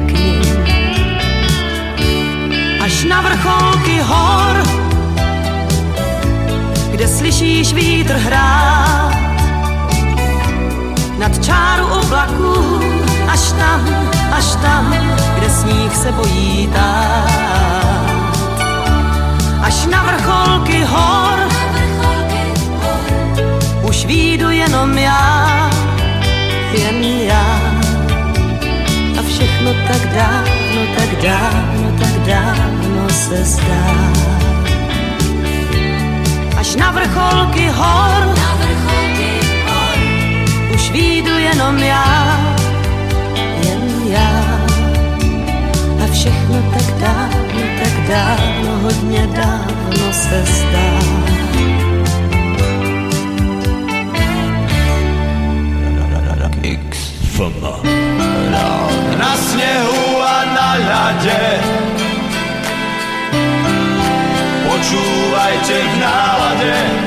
Až 2.98 3.04
na 3.04 3.20
vrcholky 3.20 4.02
hor, 4.02 4.62
kde 6.90 7.08
slyšíš 7.08 7.72
vítr 7.72 8.14
hrát, 8.14 9.14
nad 11.18 11.44
čáru 11.44 11.86
oblaků, 11.86 12.80
až 13.28 13.52
tam, 13.52 13.80
až 14.32 14.44
tam, 14.62 14.94
kde 15.38 15.50
sníh 15.50 15.96
se 15.96 16.12
bojí 16.12 16.68
tát 16.72 17.30
až 19.62 19.86
na 19.86 20.02
vrcholky 20.02 20.82
hor. 20.84 21.38
Už 23.88 24.06
výjdu 24.06 24.50
jenom 24.50 24.98
já, 24.98 25.70
jen 26.72 27.04
já. 27.04 27.60
A 29.18 29.22
všechno 29.22 29.70
tak 29.88 30.02
dávno, 30.14 30.80
tak 30.96 31.22
dávno, 31.22 31.98
tak 31.98 32.26
dávno 32.26 32.77
se 33.18 33.44
zdá. 33.44 33.86
Až 36.56 36.76
na 36.76 36.90
vrcholky 36.90 37.66
hor, 37.74 38.20
na 38.38 38.50
vrcholky 38.62 39.32
hor. 39.66 39.98
už 40.74 40.90
výjdu 40.90 41.38
jenom 41.38 41.78
já, 41.78 42.38
jen 43.64 43.82
já. 44.06 44.34
A 46.04 46.12
všechno 46.12 46.62
tak 46.72 46.86
dávno, 47.00 47.62
tak 47.82 47.94
dávno, 48.08 48.70
hodně 48.82 49.26
dávno 49.26 50.06
se 50.12 50.44
zdá. 50.46 50.88
Na 59.18 59.36
snehu 59.36 60.22
a 60.22 60.36
na 60.54 60.70
ľade 60.74 61.57
Počúvajte 64.88 65.76
v 65.84 65.94
nálade 66.00 66.97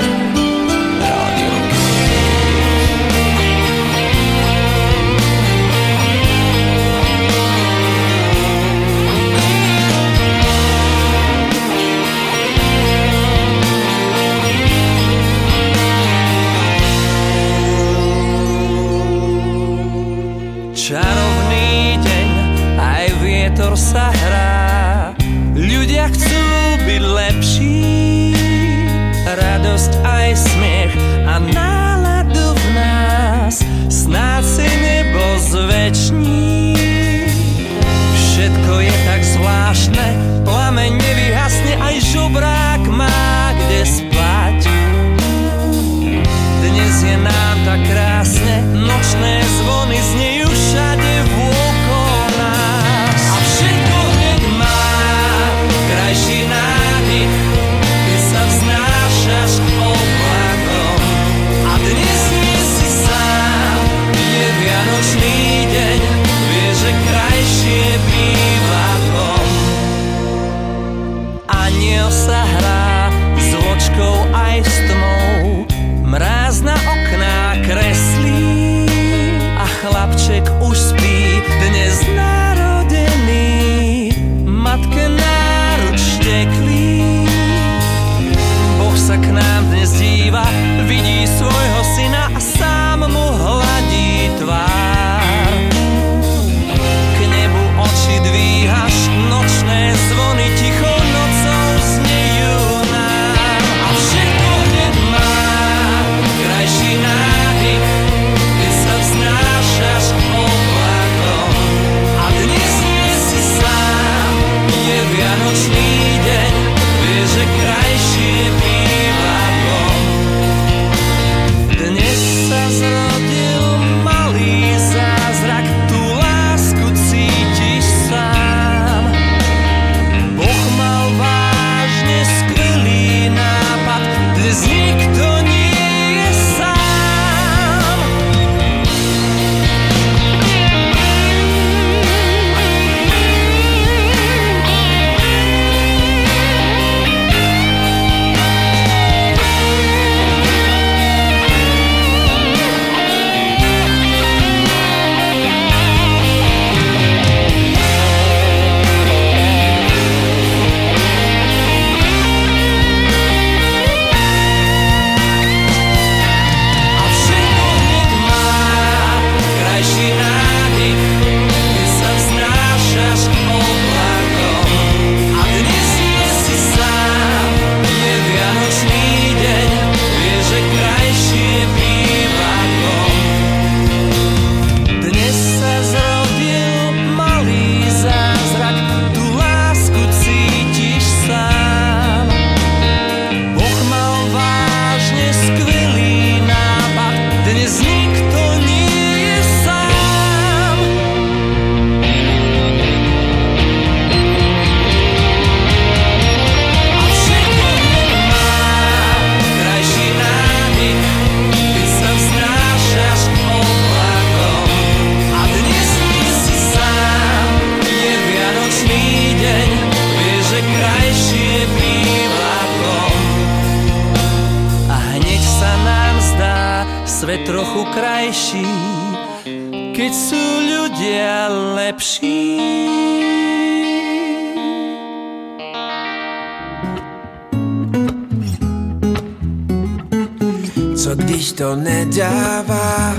Co 241.11 241.15
když 241.15 241.51
to 241.51 241.75
nedává 241.75 243.15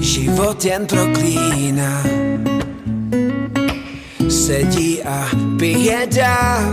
Život 0.00 0.64
jen 0.64 0.86
proklíná. 0.86 2.04
Sedí 4.28 5.02
a 5.02 5.28
pije 5.58 6.06
dál. 6.06 6.72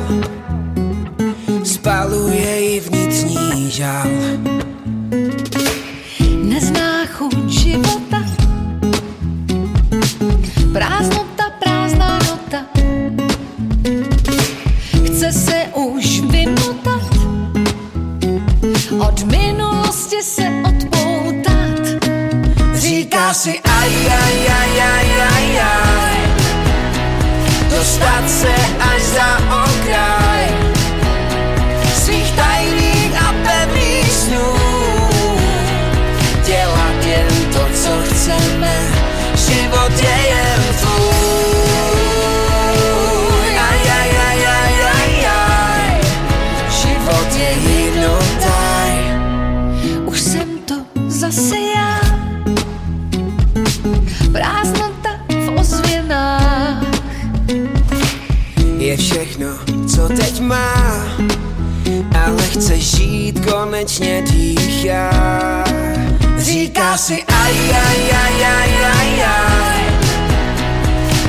Spaluje 1.64 2.76
i 2.76 2.80
vnitřní 2.80 3.72
žal 3.72 4.07
Říká 66.99 67.15
si 67.15 67.23
aj, 67.23 67.55
aj, 67.80 67.99
aj, 68.11 68.43
aj, 68.43 68.71
aj, 68.84 69.11
aj. 69.23 69.80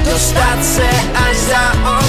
Dostat 0.05 0.64
se 0.64 0.90
až 1.14 1.36
za 1.36 1.72
okraj 1.82 1.99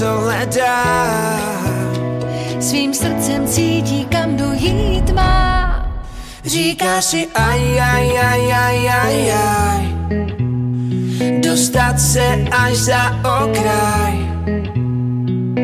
hledá 0.00 0.82
Svým 2.60 2.94
srdcem 2.94 3.46
cítí, 3.46 4.06
kam 4.10 4.36
dojít 4.36 5.10
má 5.14 5.84
Říká 6.44 7.00
si 7.00 7.26
aj, 7.34 7.80
aj, 7.80 8.06
aj, 8.20 8.42
aj, 8.52 8.78
aj, 8.88 9.16
aj. 9.32 9.82
Dostat 11.40 12.00
se 12.00 12.44
až 12.52 12.76
za 12.76 13.02
okraj. 13.24 14.14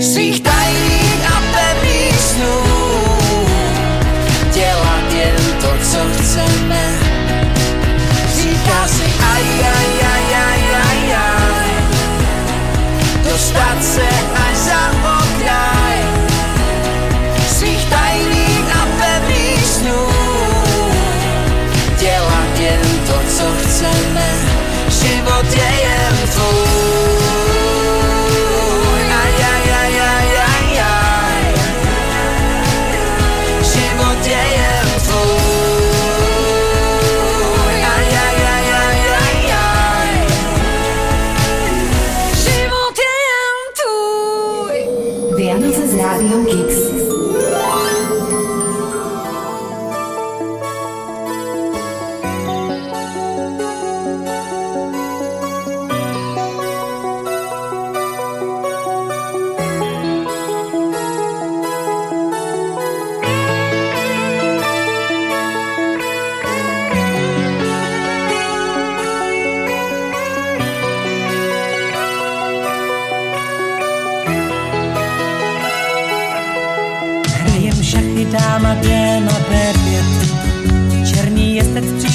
Svých 0.00 0.40
tajných 0.40 0.89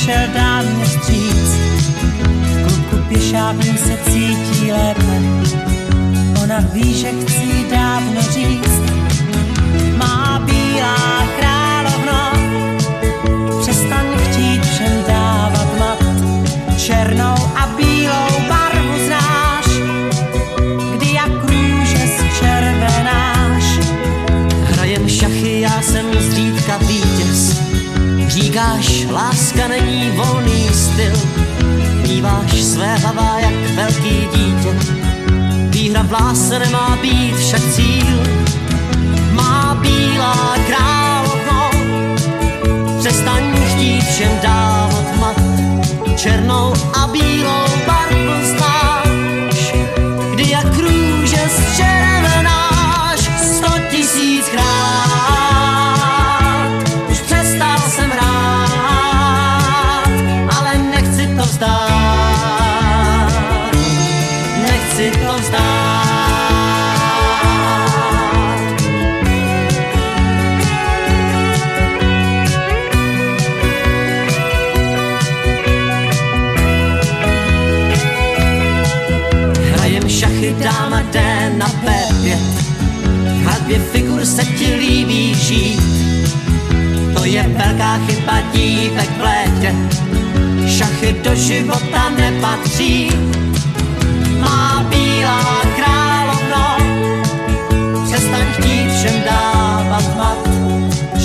přišel 0.05 0.27
dám 0.33 0.65
mě 0.65 0.85
stříc 0.85 1.55
kluku 2.67 3.03
pěšáků 3.07 3.61
se 3.61 3.97
cítí 4.11 4.71
lépe. 4.71 5.21
Ona 6.43 6.59
ví, 6.73 6.93
že 6.93 7.11
chci 7.11 7.65
dávno 7.71 8.21
říct 8.21 8.81
Má 9.97 10.39
bílá 10.45 11.14
Říkáš, 28.55 29.05
láska 29.11 29.67
není 29.67 30.11
volný 30.11 30.69
styl. 30.73 31.15
Míváš 32.07 32.63
své 32.63 32.95
hlava 32.97 33.39
jak 33.39 33.53
velký 33.75 34.27
dítě. 34.35 34.75
Výhra 35.69 36.03
v 36.03 36.11
lásce 36.11 36.59
nemá 36.59 36.97
být 37.01 37.35
však 37.37 37.61
cíl. 37.73 38.23
Má 39.31 39.77
bílá 39.81 40.55
královno, 40.67 41.69
přestaň 42.99 43.43
chtít 43.65 44.03
všem 44.03 44.39
dávat 44.43 45.17
mat. 45.19 45.41
Černou 46.15 46.73
a 46.93 47.07
bílou 47.07 47.65
barvu 47.87 48.45
znáš, 48.45 49.73
kdy 50.33 50.49
jak 50.49 50.77
růže 50.77 51.49
zčervenáš 51.49 53.19
sto 53.19 53.71
tisíckrát. 53.91 54.75
Už 55.05 55.14
Hradbě 83.65 83.91
figur 83.91 84.25
se 84.25 84.45
ti 84.45 84.75
líbí 84.75 85.35
žít. 85.35 85.81
To 87.17 87.25
je 87.25 87.43
velká 87.43 87.97
chyba 88.07 88.41
dívek 88.53 89.09
v 89.17 89.21
létě. 89.21 89.75
Šachy 90.67 91.15
do 91.23 91.35
života 91.35 92.09
nepatří. 92.09 93.11
Má 94.39 94.85
bílá 94.89 95.61
královno 95.75 96.77
Přestaň 98.05 98.45
chtít 98.53 98.91
všem 98.97 99.23
dávat 99.25 100.17
mat. 100.17 100.49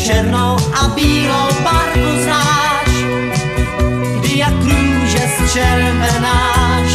Černou 0.05 0.57
a 0.81 0.89
bílou 0.89 1.49
barvu 1.65 2.23
znáš. 2.25 2.89
Kdy 4.21 4.39
jak 4.39 4.55
růže 4.55 5.29
zčervenáš. 5.37 6.93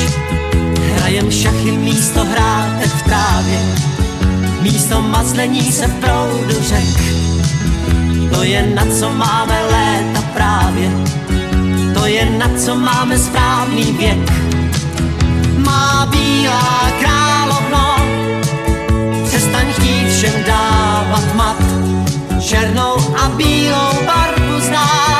Hrajem 0.95 1.31
šachy 1.31 1.71
místo 1.71 2.25
hrátek 2.25 2.89
v 2.89 3.01
trávě 3.01 3.94
Místo 4.65 5.01
mazlení 5.01 5.71
se 5.71 5.87
v 5.87 5.93
proudu 5.99 6.61
řek. 6.61 6.97
To 8.33 8.43
je 8.43 8.65
na 8.75 8.85
co 8.99 9.09
máme 9.09 9.61
léta 9.71 10.21
právě. 10.33 10.91
To 11.93 12.05
je 12.05 12.25
na 12.25 12.49
co 12.65 12.75
máme 12.75 13.17
správný 13.17 13.83
věk. 13.83 14.31
Má 15.57 16.05
bílá 16.11 16.91
královno 16.99 17.95
Přestaň 19.27 19.73
chtít 19.73 20.09
všem 20.09 20.43
dávat 20.47 21.35
mat. 21.35 21.63
Černou 22.41 22.95
a 23.17 23.29
bílou 23.29 23.93
barvu 24.05 24.59
znáš 24.59 25.14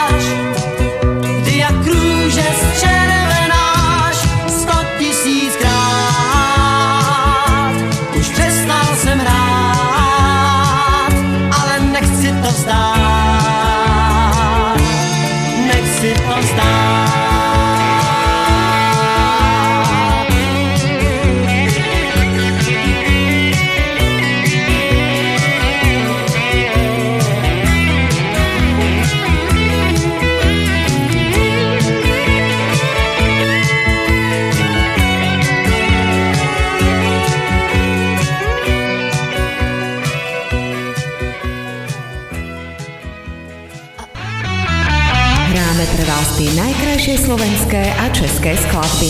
najkrajšie 47.06 47.26
slovenské 47.30 47.84
a 48.02 48.10
české 48.10 48.58
skladby. 48.58 49.10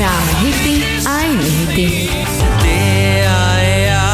Hráme 0.00 0.32
hity 0.40 0.74
a 1.04 1.14
iné 1.28 1.44
hity. 1.44 2.08
Ty 2.64 2.80
a 3.28 3.44
ja, 3.84 4.08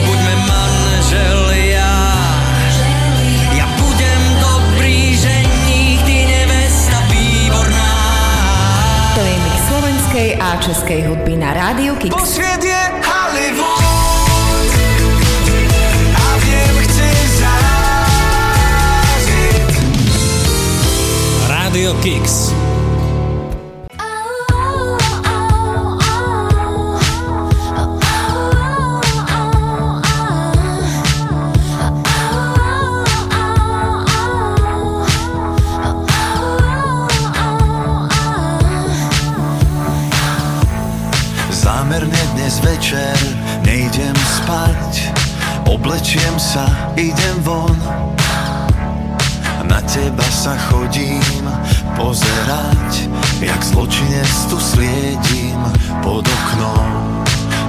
buďme 0.00 0.34
budem 3.84 4.22
dobrý 4.40 5.12
ženík, 5.12 6.00
ty 6.08 6.24
nevesta 6.24 7.04
výborná. 7.12 7.92
To 9.12 9.20
je 9.20 9.36
mix 9.44 9.58
slovenskej 9.68 10.28
a 10.40 10.56
českej 10.56 11.00
hudby 11.04 11.36
na 11.36 11.52
Rádiu 11.52 12.00
Kix. 12.00 12.16
Sviet 12.24 12.59
Kix. 21.98 22.54
Zámerne 41.50 42.22
dnes 42.34 42.62
večer 42.62 43.18
nejdem 43.66 44.14
spať 44.14 45.10
Oblečiem 45.66 46.38
sa, 46.38 46.70
idem 46.94 47.36
von 47.42 47.74
Na 49.66 49.82
teba 49.82 50.24
sa 50.30 50.54
chodím 50.70 51.39
pozerať 52.00 53.12
Jak 53.40 53.60
zločinec 53.64 54.32
tu 54.48 54.56
sliedím 54.60 55.60
pod 56.00 56.24
oknom. 56.24 56.88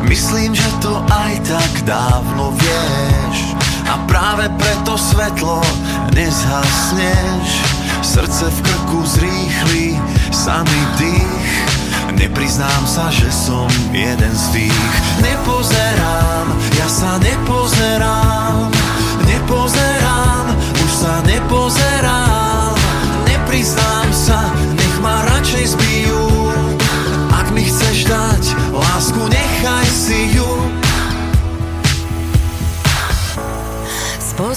Myslím, 0.08 0.56
že 0.56 0.68
to 0.84 1.00
aj 1.08 1.34
tak 1.48 1.72
dávno 1.88 2.52
vieš 2.56 3.56
A 3.88 3.96
práve 4.08 4.52
preto 4.60 5.00
svetlo 5.00 5.64
nezhasneš. 6.16 7.48
Srdce 8.04 8.52
v 8.52 8.60
krku 8.66 9.00
zrýchli 9.08 9.96
samý 10.36 10.82
dých. 11.00 11.52
Nepriznám 12.20 12.84
sa, 12.84 13.08
že 13.08 13.32
som 13.32 13.72
jeden 13.96 14.34
z 14.36 14.46
tých. 14.60 14.92
Nepozerám, 15.24 16.48
ja 16.76 16.88
sa 16.92 17.16
nepozerám 17.24 18.91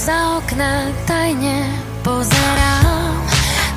Spoza 0.05 0.36
okna 0.36 0.93
tajne 1.09 1.64
pozerám. 2.05 3.24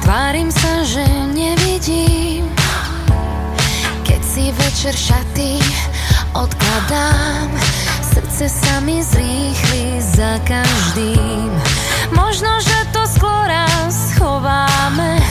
Tvárim 0.03 0.51
sa, 0.51 0.83
že 0.83 0.99
nevidím. 1.31 2.43
Keď 4.03 4.21
si 4.27 4.51
večer 4.51 4.91
šaty 4.91 5.55
odkladám 6.35 7.47
Srdce 8.03 8.51
sa 8.51 8.83
mi 8.83 8.99
zrýchli 8.99 10.03
za 10.03 10.35
každým. 10.43 11.47
Možno, 12.11 12.59
že 12.59 12.75
to 12.91 13.07
skôr 13.07 13.47
schováme. 13.87 15.23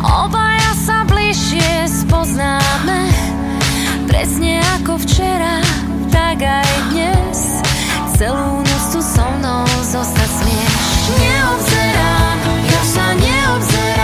Obaja 0.00 0.72
sa 0.80 1.04
bližšie 1.04 1.92
spoznáme. 1.92 3.12
Presne 4.08 4.64
ako 4.80 4.96
včera, 4.96 5.60
tak 6.08 6.40
aj 6.40 6.72
dnes. 6.88 7.60
Celú 8.16 8.65
noc 9.46 9.70
tu 9.70 9.84
so 9.84 10.02
mnou 10.02 10.02
zostať 10.02 10.30
smieš 10.42 10.72
Neobzerám, 11.22 12.38
ja 12.66 13.95